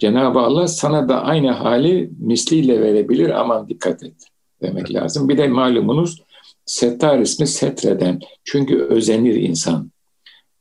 Cenab-ı 0.00 0.38
Allah 0.38 0.68
sana 0.68 1.08
da 1.08 1.22
aynı 1.22 1.50
hali 1.50 2.10
misliyle 2.18 2.80
verebilir 2.80 3.40
ama 3.40 3.68
dikkat 3.68 4.02
et 4.02 4.14
demek 4.62 4.94
lazım. 4.94 5.28
Bir 5.28 5.38
de 5.38 5.48
malumunuz 5.48 6.22
settar 6.66 7.18
ismi 7.18 7.46
setreden. 7.46 8.20
Çünkü 8.44 8.78
özenir 8.78 9.34
insan. 9.34 9.90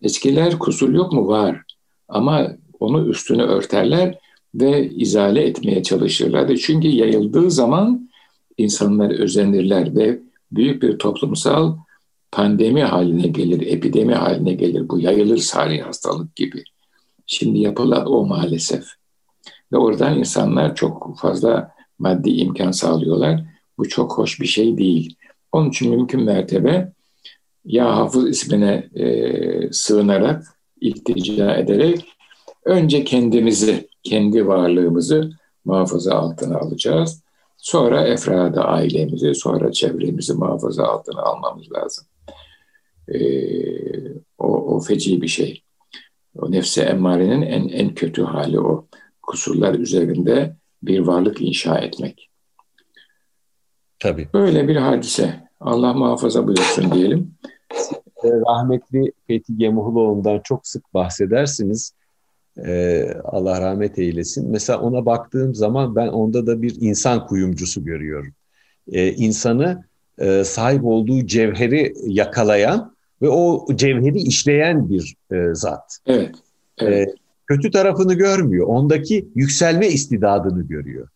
Eskiler 0.01 0.59
kusur 0.59 0.93
yok 0.93 1.13
mu? 1.13 1.27
Var. 1.27 1.61
Ama 2.07 2.47
onu 2.79 3.09
üstünü 3.09 3.41
örterler 3.41 4.19
ve 4.55 4.89
izale 4.89 5.43
etmeye 5.43 5.83
çalışırlar. 5.83 6.55
Çünkü 6.55 6.87
yayıldığı 6.87 7.51
zaman 7.51 8.09
insanlar 8.57 9.09
özenirler 9.09 9.95
ve 9.95 10.19
büyük 10.51 10.83
bir 10.83 10.97
toplumsal 10.97 11.77
pandemi 12.31 12.83
haline 12.83 13.27
gelir, 13.27 13.67
epidemi 13.67 14.13
haline 14.13 14.53
gelir. 14.53 14.89
Bu 14.89 14.99
yayılır 14.99 15.37
sari 15.37 15.81
hastalık 15.81 16.35
gibi. 16.35 16.63
Şimdi 17.25 17.59
yapılan 17.59 18.11
o 18.11 18.25
maalesef. 18.25 18.85
Ve 19.71 19.77
oradan 19.77 20.19
insanlar 20.19 20.75
çok 20.75 21.19
fazla 21.21 21.71
maddi 21.99 22.29
imkan 22.29 22.71
sağlıyorlar. 22.71 23.45
Bu 23.77 23.89
çok 23.89 24.17
hoş 24.17 24.41
bir 24.41 24.45
şey 24.45 24.77
değil. 24.77 25.15
Onun 25.51 25.69
için 25.69 25.89
mümkün 25.89 26.23
mertebe 26.23 26.93
ya 27.69 27.97
hafız 27.97 28.29
ismine 28.29 28.89
e, 28.95 29.07
sığınarak, 29.71 30.43
iltica 30.81 31.55
ederek 31.55 32.05
önce 32.65 33.03
kendimizi, 33.03 33.89
kendi 34.03 34.47
varlığımızı 34.47 35.31
muhafaza 35.65 36.15
altına 36.15 36.57
alacağız. 36.57 37.23
Sonra 37.57 38.07
efrada 38.07 38.65
ailemizi, 38.65 39.35
sonra 39.35 39.71
çevremizi 39.71 40.33
muhafaza 40.33 40.83
altına 40.83 41.21
almamız 41.21 41.71
lazım. 41.71 42.05
Ee, 43.07 43.19
o, 44.37 44.75
o 44.75 44.79
feci 44.79 45.21
bir 45.21 45.27
şey. 45.27 45.63
O 46.35 46.51
nefse 46.51 46.81
emmarenin 46.81 47.41
en, 47.41 47.67
en 47.67 47.93
kötü 47.93 48.23
hali 48.23 48.59
o. 48.59 48.87
Kusurlar 49.21 49.73
üzerinde 49.73 50.55
bir 50.83 50.99
varlık 50.99 51.41
inşa 51.41 51.77
etmek. 51.77 52.29
Tabii. 53.99 54.27
Böyle 54.33 54.67
bir 54.67 54.75
hadise. 54.75 55.49
Allah 55.59 55.93
muhafaza 55.93 56.47
buyursun 56.47 56.91
diyelim. 56.91 57.35
Rahmetli 58.23 59.11
Fethi 59.27 59.57
Gemuhluoğlu'ndan 59.57 60.39
çok 60.43 60.67
sık 60.67 60.93
bahsedersiniz. 60.93 61.93
Ee, 62.65 63.13
Allah 63.23 63.61
rahmet 63.61 63.99
eylesin. 63.99 64.51
Mesela 64.51 64.79
ona 64.79 65.05
baktığım 65.05 65.55
zaman 65.55 65.95
ben 65.95 66.07
onda 66.07 66.47
da 66.47 66.61
bir 66.61 66.75
insan 66.81 67.27
kuyumcusu 67.27 67.85
görüyorum. 67.85 68.33
Ee, 68.91 69.11
insanı 69.11 69.83
e, 70.17 70.43
sahip 70.43 70.85
olduğu 70.85 71.25
cevheri 71.25 71.93
yakalayan 72.05 72.95
ve 73.21 73.29
o 73.29 73.67
cevheri 73.75 74.17
işleyen 74.17 74.89
bir 74.89 75.15
e, 75.31 75.55
zat. 75.55 75.99
Evet. 76.05 76.35
evet. 76.81 77.09
E, 77.09 77.13
kötü 77.47 77.71
tarafını 77.71 78.13
görmüyor. 78.13 78.67
Ondaki 78.67 79.27
yükselme 79.35 79.87
istidadını 79.87 80.67
görüyor. 80.67 81.07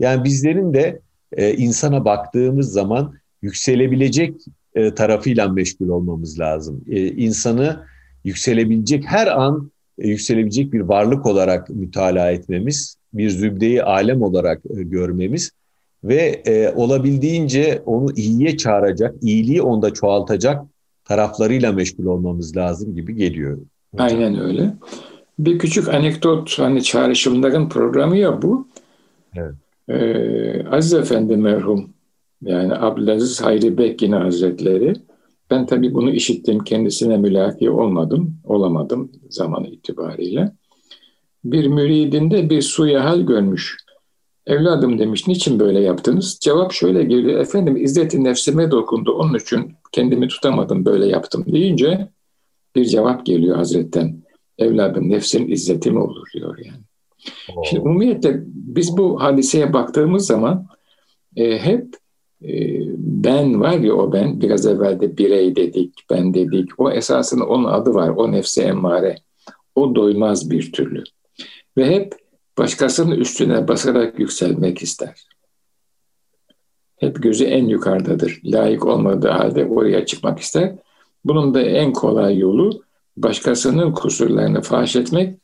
Yani 0.00 0.24
bizlerin 0.24 0.74
de 0.74 1.00
e, 1.32 1.54
insana 1.54 2.04
baktığımız 2.04 2.72
zaman 2.72 3.14
yükselebilecek 3.42 4.34
e, 4.74 4.94
tarafıyla 4.94 5.48
meşgul 5.48 5.88
olmamız 5.88 6.40
lazım. 6.40 6.84
E, 6.90 7.06
insanı 7.06 7.86
yükselebilecek 8.24 9.04
her 9.06 9.26
an 9.26 9.70
e, 9.98 10.08
yükselebilecek 10.08 10.72
bir 10.72 10.80
varlık 10.80 11.26
olarak 11.26 11.70
mütalaa 11.70 12.30
etmemiz, 12.30 12.96
bir 13.14 13.30
zübdeyi 13.30 13.82
alem 13.82 14.22
olarak 14.22 14.62
e, 14.76 14.82
görmemiz 14.82 15.50
ve 16.04 16.42
e, 16.46 16.72
olabildiğince 16.72 17.82
onu 17.86 18.12
iyiye 18.16 18.56
çağıracak, 18.56 19.14
iyiliği 19.22 19.62
onda 19.62 19.92
çoğaltacak 19.92 20.64
taraflarıyla 21.04 21.72
meşgul 21.72 22.04
olmamız 22.04 22.56
lazım 22.56 22.94
gibi 22.94 23.14
geliyor. 23.16 23.58
Aynen 23.98 24.40
öyle. 24.40 24.74
Bir 25.38 25.58
küçük 25.58 25.88
anekdot 25.88 26.58
hani 26.58 26.82
çağrışımların 26.82 27.68
programı 27.68 28.16
ya 28.16 28.42
bu. 28.42 28.68
Evet. 29.36 29.54
Ee, 29.88 30.66
Aziz 30.70 30.94
Efendi 30.94 31.36
merhum 31.36 31.90
yani 32.42 32.74
Abdülaziz 32.74 33.42
Hayri 33.42 33.78
Bekkin 33.78 34.12
Hazretleri 34.12 34.94
ben 35.50 35.66
tabii 35.66 35.94
bunu 35.94 36.10
işittim 36.10 36.58
kendisine 36.64 37.16
mülaki 37.16 37.70
olmadım 37.70 38.36
olamadım 38.44 39.12
zaman 39.30 39.64
itibariyle. 39.64 40.52
Bir 41.44 41.66
müridinde 41.66 42.50
bir 42.50 42.62
suya 42.62 43.04
hal 43.04 43.20
görmüş. 43.20 43.76
Evladım 44.46 44.98
demiş, 44.98 45.28
niçin 45.28 45.60
böyle 45.60 45.80
yaptınız? 45.80 46.38
Cevap 46.40 46.72
şöyle 46.72 47.04
geliyor, 47.04 47.40
efendim 47.40 47.76
izzeti 47.76 48.24
nefsime 48.24 48.70
dokundu, 48.70 49.12
onun 49.12 49.34
için 49.34 49.72
kendimi 49.92 50.28
tutamadım, 50.28 50.84
böyle 50.84 51.06
yaptım 51.06 51.44
deyince 51.52 52.08
bir 52.76 52.84
cevap 52.84 53.26
geliyor 53.26 53.56
Hazretten. 53.56 54.22
Evladım 54.58 55.10
nefsin 55.10 55.48
izzeti 55.48 55.90
mi 55.90 55.98
olur 55.98 56.26
diyor 56.34 56.58
yani. 56.64 56.82
Oo. 57.56 57.62
Şimdi 57.64 57.82
umumiyetle 57.82 58.42
biz 58.46 58.96
bu 58.96 59.22
hadiseye 59.22 59.72
baktığımız 59.72 60.26
zaman 60.26 60.66
e, 61.36 61.58
hep 61.58 61.96
ben 62.96 63.60
var 63.60 63.78
ya 63.78 63.94
o 63.94 64.12
ben, 64.12 64.40
biraz 64.40 64.66
evvel 64.66 65.00
de 65.00 65.18
birey 65.18 65.56
dedik, 65.56 65.94
ben 66.10 66.34
dedik. 66.34 66.80
O 66.80 66.90
esasında 66.90 67.46
onun 67.46 67.64
adı 67.64 67.94
var, 67.94 68.08
o 68.08 68.32
nefse 68.32 68.62
emmare. 68.62 69.16
O 69.74 69.94
doymaz 69.94 70.50
bir 70.50 70.72
türlü. 70.72 71.04
Ve 71.76 71.86
hep 71.86 72.14
başkasının 72.58 73.16
üstüne 73.16 73.68
basarak 73.68 74.18
yükselmek 74.18 74.82
ister. 74.82 75.26
Hep 76.96 77.22
gözü 77.22 77.44
en 77.44 77.64
yukarıdadır. 77.64 78.40
Layık 78.44 78.86
olmadığı 78.86 79.28
halde 79.28 79.64
oraya 79.64 80.06
çıkmak 80.06 80.38
ister. 80.38 80.74
Bunun 81.24 81.54
da 81.54 81.62
en 81.62 81.92
kolay 81.92 82.38
yolu 82.38 82.82
başkasının 83.16 83.92
kusurlarını 83.92 84.60
faş 84.60 84.96
etmek, 84.96 85.34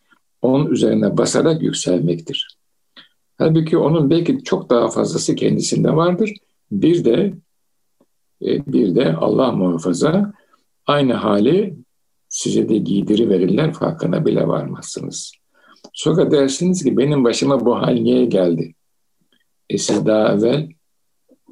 onun 0.43 0.67
üzerine 0.67 1.17
basarak 1.17 1.63
yükselmektir. 1.63 2.59
Halbuki 3.39 3.79
onun 3.79 4.11
belki 4.11 4.45
çok 4.45 4.71
daha 4.71 4.89
fazlası 4.89 5.35
kendisinde 5.35 5.97
vardır. 5.97 6.33
Bir 6.73 7.05
de 7.05 7.35
e, 8.43 8.73
bir 8.73 8.95
de 8.95 9.17
Allah 9.17 9.53
muhafaza 9.53 10.33
aynı 10.87 11.13
hali 11.13 11.77
size 12.29 12.69
de 12.69 12.79
giydiri 12.79 13.31
verirler 13.31 13.73
farkına 13.73 14.27
bile 14.27 14.49
varmazsınız. 14.49 15.33
Sonra 15.93 16.31
dersiniz 16.31 16.85
ki 16.85 16.97
benim 16.97 17.25
başıma 17.25 17.67
bu 17.67 17.77
hal 17.77 17.93
niye 17.93 18.25
geldi? 18.25 18.75
E 19.71 19.79
siz 19.79 20.07
daha 20.07 20.33
evvel 20.35 20.69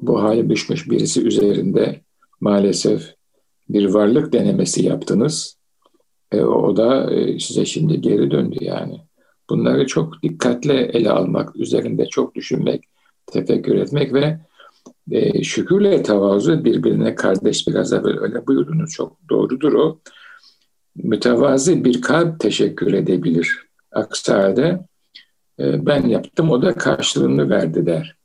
bu 0.01 0.23
hale 0.23 0.49
düşmüş 0.49 0.89
birisi 0.89 1.21
üzerinde 1.21 2.01
maalesef 2.41 3.13
bir 3.69 3.85
varlık 3.85 4.33
denemesi 4.33 4.85
yaptınız. 4.85 5.57
E, 6.31 6.41
o 6.41 6.77
da 6.77 7.13
e, 7.13 7.39
size 7.39 7.65
şimdi 7.65 8.01
geri 8.01 8.31
döndü 8.31 8.57
yani. 8.61 9.01
Bunları 9.49 9.87
çok 9.87 10.23
dikkatle 10.23 10.73
ele 10.73 11.09
almak, 11.09 11.55
üzerinde 11.55 12.05
çok 12.05 12.35
düşünmek, 12.35 12.83
tefekkür 13.25 13.75
etmek 13.75 14.13
ve 14.13 14.39
e, 15.11 15.43
şükürle 15.43 16.03
tevazu 16.03 16.63
birbirine 16.63 17.15
kardeş 17.15 17.67
biraz 17.67 17.93
evvel 17.93 18.19
öyle 18.19 18.47
buyurdunuz 18.47 18.91
çok 18.91 19.29
doğrudur 19.29 19.73
o. 19.73 19.99
Mütevazi 20.95 21.85
bir 21.85 22.01
kalp 22.01 22.39
teşekkür 22.39 22.93
edebilir. 22.93 23.67
Aksi 23.91 24.31
halde 24.33 24.79
e, 25.59 25.85
ben 25.85 26.07
yaptım 26.07 26.49
o 26.49 26.61
da 26.61 26.73
karşılığını 26.73 27.49
verdi 27.49 27.85
der. 27.85 28.17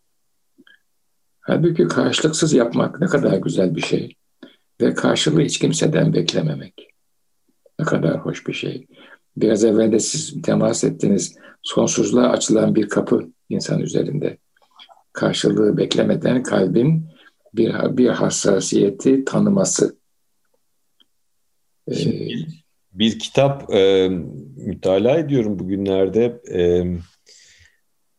Halbuki 1.41 1.89
karşılıksız 1.89 2.53
yapmak 2.53 3.01
ne 3.01 3.07
kadar 3.07 3.37
güzel 3.37 3.75
bir 3.77 3.81
şey. 3.81 4.17
Ve 4.81 4.95
karşılığı 4.95 5.41
hiç 5.41 5.59
kimseden 5.59 6.13
beklememek. 6.13 6.89
Ne 7.79 7.85
kadar 7.85 8.19
hoş 8.19 8.47
bir 8.47 8.53
şey. 8.53 8.87
Biraz 9.37 9.65
evvel 9.65 9.93
de 9.93 10.01
siz 10.01 10.43
temas 10.43 10.85
ettiniz. 10.85 11.35
Sonsuzluğa 11.63 12.29
açılan 12.29 12.75
bir 12.75 12.89
kapı 12.89 13.29
insan 13.49 13.81
üzerinde. 13.81 14.39
Karşılığı 15.13 15.77
beklemeden 15.77 16.43
kalbin 16.43 17.09
bir, 17.55 17.97
bir 17.97 18.09
hassasiyeti 18.09 19.25
tanıması. 19.25 19.97
Şimdi, 21.95 22.17
ee, 22.17 22.63
bir 22.93 23.19
kitap 23.19 23.75
e, 23.75 24.09
mütalaa 24.57 25.19
ediyorum 25.19 25.59
bugünlerde. 25.59 26.41
E, 26.55 26.85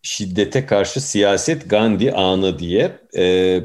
Şiddete 0.05 0.65
karşı 0.65 1.01
siyaset 1.01 1.69
Gandhi 1.69 2.13
anı 2.13 2.59
diye. 2.59 2.99
E, 3.17 3.59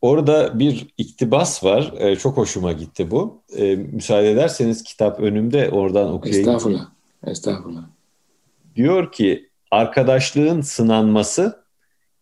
orada 0.00 0.58
bir 0.58 0.86
iktibas 0.98 1.64
var. 1.64 1.94
E, 1.98 2.16
çok 2.16 2.36
hoşuma 2.36 2.72
gitti 2.72 3.10
bu. 3.10 3.42
E, 3.56 3.76
müsaade 3.76 4.30
ederseniz 4.30 4.82
kitap 4.82 5.20
önümde 5.20 5.70
oradan 5.70 6.12
okuyayım. 6.12 6.48
Estağfurullah. 6.48 6.88
Estağfurullah. 7.26 7.84
Diyor 8.76 9.12
ki 9.12 9.50
arkadaşlığın 9.70 10.60
sınanması 10.60 11.64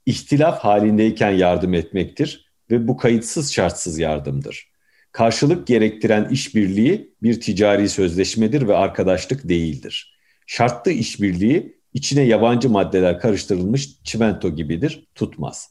ihtilaf 0.09 0.59
halindeyken 0.59 1.31
yardım 1.31 1.75
etmektir 1.75 2.51
ve 2.71 2.89
bu 2.89 2.97
kayıtsız 2.97 3.53
şartsız 3.53 3.99
yardımdır. 3.99 4.69
Karşılık 5.13 5.67
gerektiren 5.67 6.29
işbirliği 6.29 7.15
bir 7.23 7.41
ticari 7.41 7.89
sözleşmedir 7.89 8.69
ve 8.69 8.77
arkadaşlık 8.77 9.49
değildir. 9.49 10.19
Şartlı 10.47 10.93
işbirliği 10.93 11.79
içine 11.95 12.23
yabancı 12.23 12.71
maddeler 12.71 13.21
karıştırılmış 13.21 14.03
çimento 14.03 14.51
gibidir, 14.57 15.09
tutmaz. 15.15 15.71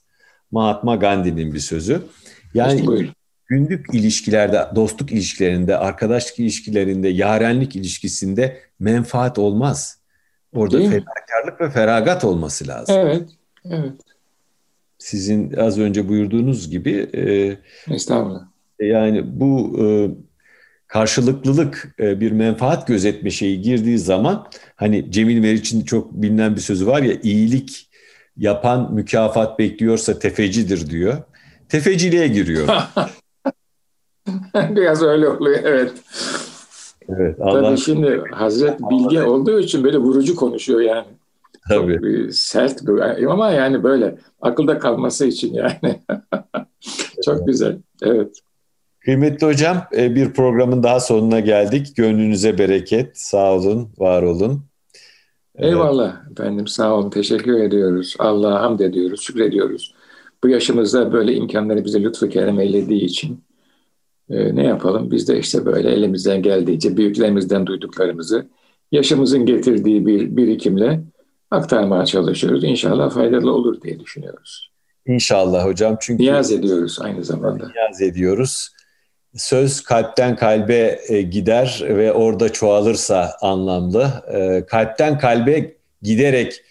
Mahatma 0.51 0.95
Gandhi'nin 0.95 1.53
bir 1.53 1.59
sözü. 1.59 2.01
Yani 2.53 2.79
işte 2.79 3.13
günlük 3.45 3.93
ilişkilerde, 3.93 4.67
dostluk 4.75 5.11
ilişkilerinde, 5.11 5.77
arkadaşlık 5.77 6.39
ilişkilerinde, 6.39 7.07
yarenlik 7.07 7.75
ilişkisinde 7.75 8.59
menfaat 8.79 9.37
olmaz. 9.37 9.99
Orada 10.53 10.77
fedakarlık 10.77 11.61
ve 11.61 11.69
feragat 11.69 12.23
olması 12.23 12.67
lazım. 12.67 12.95
Evet, 12.97 13.29
evet. 13.65 14.06
Sizin 15.07 15.53
az 15.53 15.79
önce 15.79 16.09
buyurduğunuz 16.09 16.69
gibi 16.69 17.09
e, 17.13 17.93
Estağfurullah. 17.93 18.41
Yani 18.79 19.23
bu 19.39 19.79
e, 19.81 19.85
karşılıklılık 20.87 21.95
e, 21.99 22.19
bir 22.19 22.31
menfaat 22.31 22.87
gözetme 22.87 23.29
şeyi 23.29 23.61
girdiği 23.61 23.99
zaman 23.99 24.47
hani 24.75 25.11
Cemil 25.11 25.39
Meriç'in 25.39 25.81
çok 25.81 26.13
bilinen 26.13 26.55
bir 26.55 26.61
sözü 26.61 26.87
var 26.87 27.01
ya 27.01 27.13
iyilik 27.23 27.89
yapan 28.37 28.93
mükafat 28.93 29.59
bekliyorsa 29.59 30.19
tefecidir 30.19 30.89
diyor. 30.89 31.17
Tefeciliğe 31.69 32.27
giriyor. 32.27 32.67
Biraz 34.55 35.03
öyle 35.03 35.27
oluyor 35.27 35.59
evet. 35.63 35.91
Evet. 37.09 37.35
Allah... 37.41 37.61
Tabii 37.61 37.77
şimdi 37.77 38.21
Hazret 38.31 38.79
bilgi 38.79 39.21
olduğu 39.21 39.59
için 39.59 39.83
böyle 39.83 39.97
vurucu 39.97 40.35
konuşuyor 40.35 40.81
yani. 40.81 41.07
Tabii. 41.69 42.23
Çok 42.25 42.33
sert 42.33 42.87
bir, 42.87 43.31
ama 43.31 43.51
yani 43.51 43.83
böyle 43.83 44.15
akılda 44.41 44.79
kalması 44.79 45.25
için 45.25 45.53
yani. 45.53 46.01
Çok 47.25 47.47
güzel. 47.47 47.77
Evet. 48.01 48.39
Kıymetli 48.99 49.47
hocam 49.47 49.77
e, 49.97 50.15
bir 50.15 50.33
programın 50.33 50.83
daha 50.83 50.99
sonuna 50.99 51.39
geldik. 51.39 51.95
Gönlünüze 51.95 52.57
bereket. 52.57 53.17
Sağ 53.17 53.53
olun, 53.53 53.89
var 53.97 54.23
olun. 54.23 54.63
Eyvallah 55.55 56.31
efendim 56.31 56.67
sağ 56.67 56.95
olun. 56.95 57.09
Teşekkür 57.09 57.59
ediyoruz. 57.59 58.15
Allah'a 58.19 58.61
hamd 58.61 58.79
ediyoruz, 58.79 59.21
şükrediyoruz. 59.21 59.93
Bu 60.43 60.47
yaşımızda 60.47 61.13
böyle 61.13 61.33
imkanları 61.33 61.85
bize 61.85 62.03
lütfu 62.03 62.29
kerem 62.29 62.59
eylediği 62.59 63.03
için 63.03 63.43
e, 64.29 64.55
ne 64.55 64.65
yapalım? 64.65 65.11
Biz 65.11 65.27
de 65.27 65.39
işte 65.39 65.65
böyle 65.65 65.89
elimizden 65.89 66.41
geldiğince 66.41 66.97
büyüklerimizden 66.97 67.65
duyduklarımızı 67.65 68.47
yaşımızın 68.91 69.45
getirdiği 69.45 70.05
bir 70.05 70.37
birikimle 70.37 71.01
aktarmaya 71.51 72.05
çalışıyoruz. 72.05 72.63
İnşallah 72.63 73.11
faydalı 73.11 73.53
olur 73.53 73.81
diye 73.81 73.99
düşünüyoruz. 73.99 74.71
İnşallah 75.05 75.65
hocam. 75.65 75.97
Çünkü 76.01 76.23
niyaz 76.23 76.51
ediyoruz 76.51 76.99
aynı 77.01 77.23
zamanda. 77.23 77.67
Niyaz 77.67 78.01
ediyoruz. 78.01 78.69
Söz 79.35 79.83
kalpten 79.83 80.35
kalbe 80.35 80.99
e, 81.07 81.21
gider 81.21 81.81
ve 81.83 82.13
orada 82.13 82.53
çoğalırsa 82.53 83.37
anlamlı. 83.41 84.23
E, 84.33 84.65
kalpten 84.65 85.19
kalbe 85.19 85.77
giderek 86.01 86.63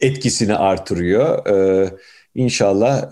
etkisini 0.00 0.56
artırıyor. 0.56 1.46
E, 1.46 1.90
inşallah 2.34 3.10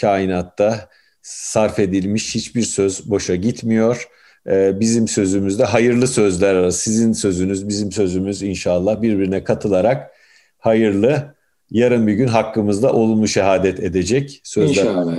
kainatta 0.00 0.88
sarf 1.22 1.78
edilmiş 1.78 2.34
hiçbir 2.34 2.62
söz 2.62 3.10
boşa 3.10 3.34
gitmiyor. 3.34 4.08
Bizim 4.50 5.08
sözümüzde 5.08 5.64
hayırlı 5.64 6.06
sözler 6.06 6.54
arası. 6.54 6.78
Sizin 6.78 7.12
sözünüz, 7.12 7.68
bizim 7.68 7.92
sözümüz 7.92 8.42
inşallah 8.42 9.02
birbirine 9.02 9.44
katılarak 9.44 10.10
hayırlı, 10.58 11.34
yarın 11.70 12.06
bir 12.06 12.12
gün 12.12 12.28
hakkımızda 12.28 12.92
olumlu 12.92 13.28
şehadet 13.28 13.80
edecek 13.80 14.40
sözler. 14.44 14.82
İnşallah. 14.82 15.16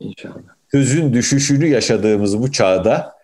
İnşallah 0.00 0.54
sözün 0.74 1.12
düşüşünü 1.12 1.66
yaşadığımız 1.66 2.42
bu 2.42 2.52
çağda, 2.52 3.14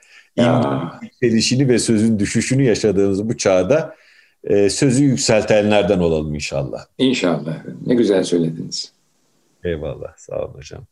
yükselişini 1.02 1.68
ve 1.68 1.78
sözün 1.78 2.18
düşüşünü 2.18 2.62
yaşadığımız 2.62 3.28
bu 3.28 3.36
çağda 3.36 3.94
e, 4.44 4.70
sözü 4.70 5.04
yükseltenlerden 5.04 5.98
olalım 5.98 6.34
inşallah. 6.34 6.84
İnşallah. 6.98 7.56
Ne 7.86 7.94
güzel 7.94 8.24
söylediniz. 8.24 8.92
Eyvallah. 9.64 10.16
Sağ 10.16 10.38
olun 10.38 10.54
hocam. 10.54 10.82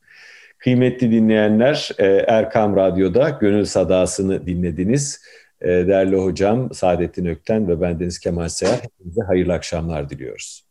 Kıymetli 0.58 1.12
dinleyenler, 1.12 1.90
e, 1.98 2.06
Erkam 2.06 2.76
Radyo'da 2.76 3.28
Gönül 3.30 3.64
Sadası'nı 3.64 4.46
dinlediniz. 4.46 5.20
E, 5.60 5.68
değerli 5.68 6.16
hocam 6.16 6.74
Saadettin 6.74 7.26
Ökten 7.26 7.68
ve 7.68 7.80
bendeniz 7.80 8.18
Kemal 8.18 8.48
Seher 8.48 8.78
hepinize 8.82 9.22
hayırlı 9.22 9.52
akşamlar 9.52 10.10
diliyoruz. 10.10 10.67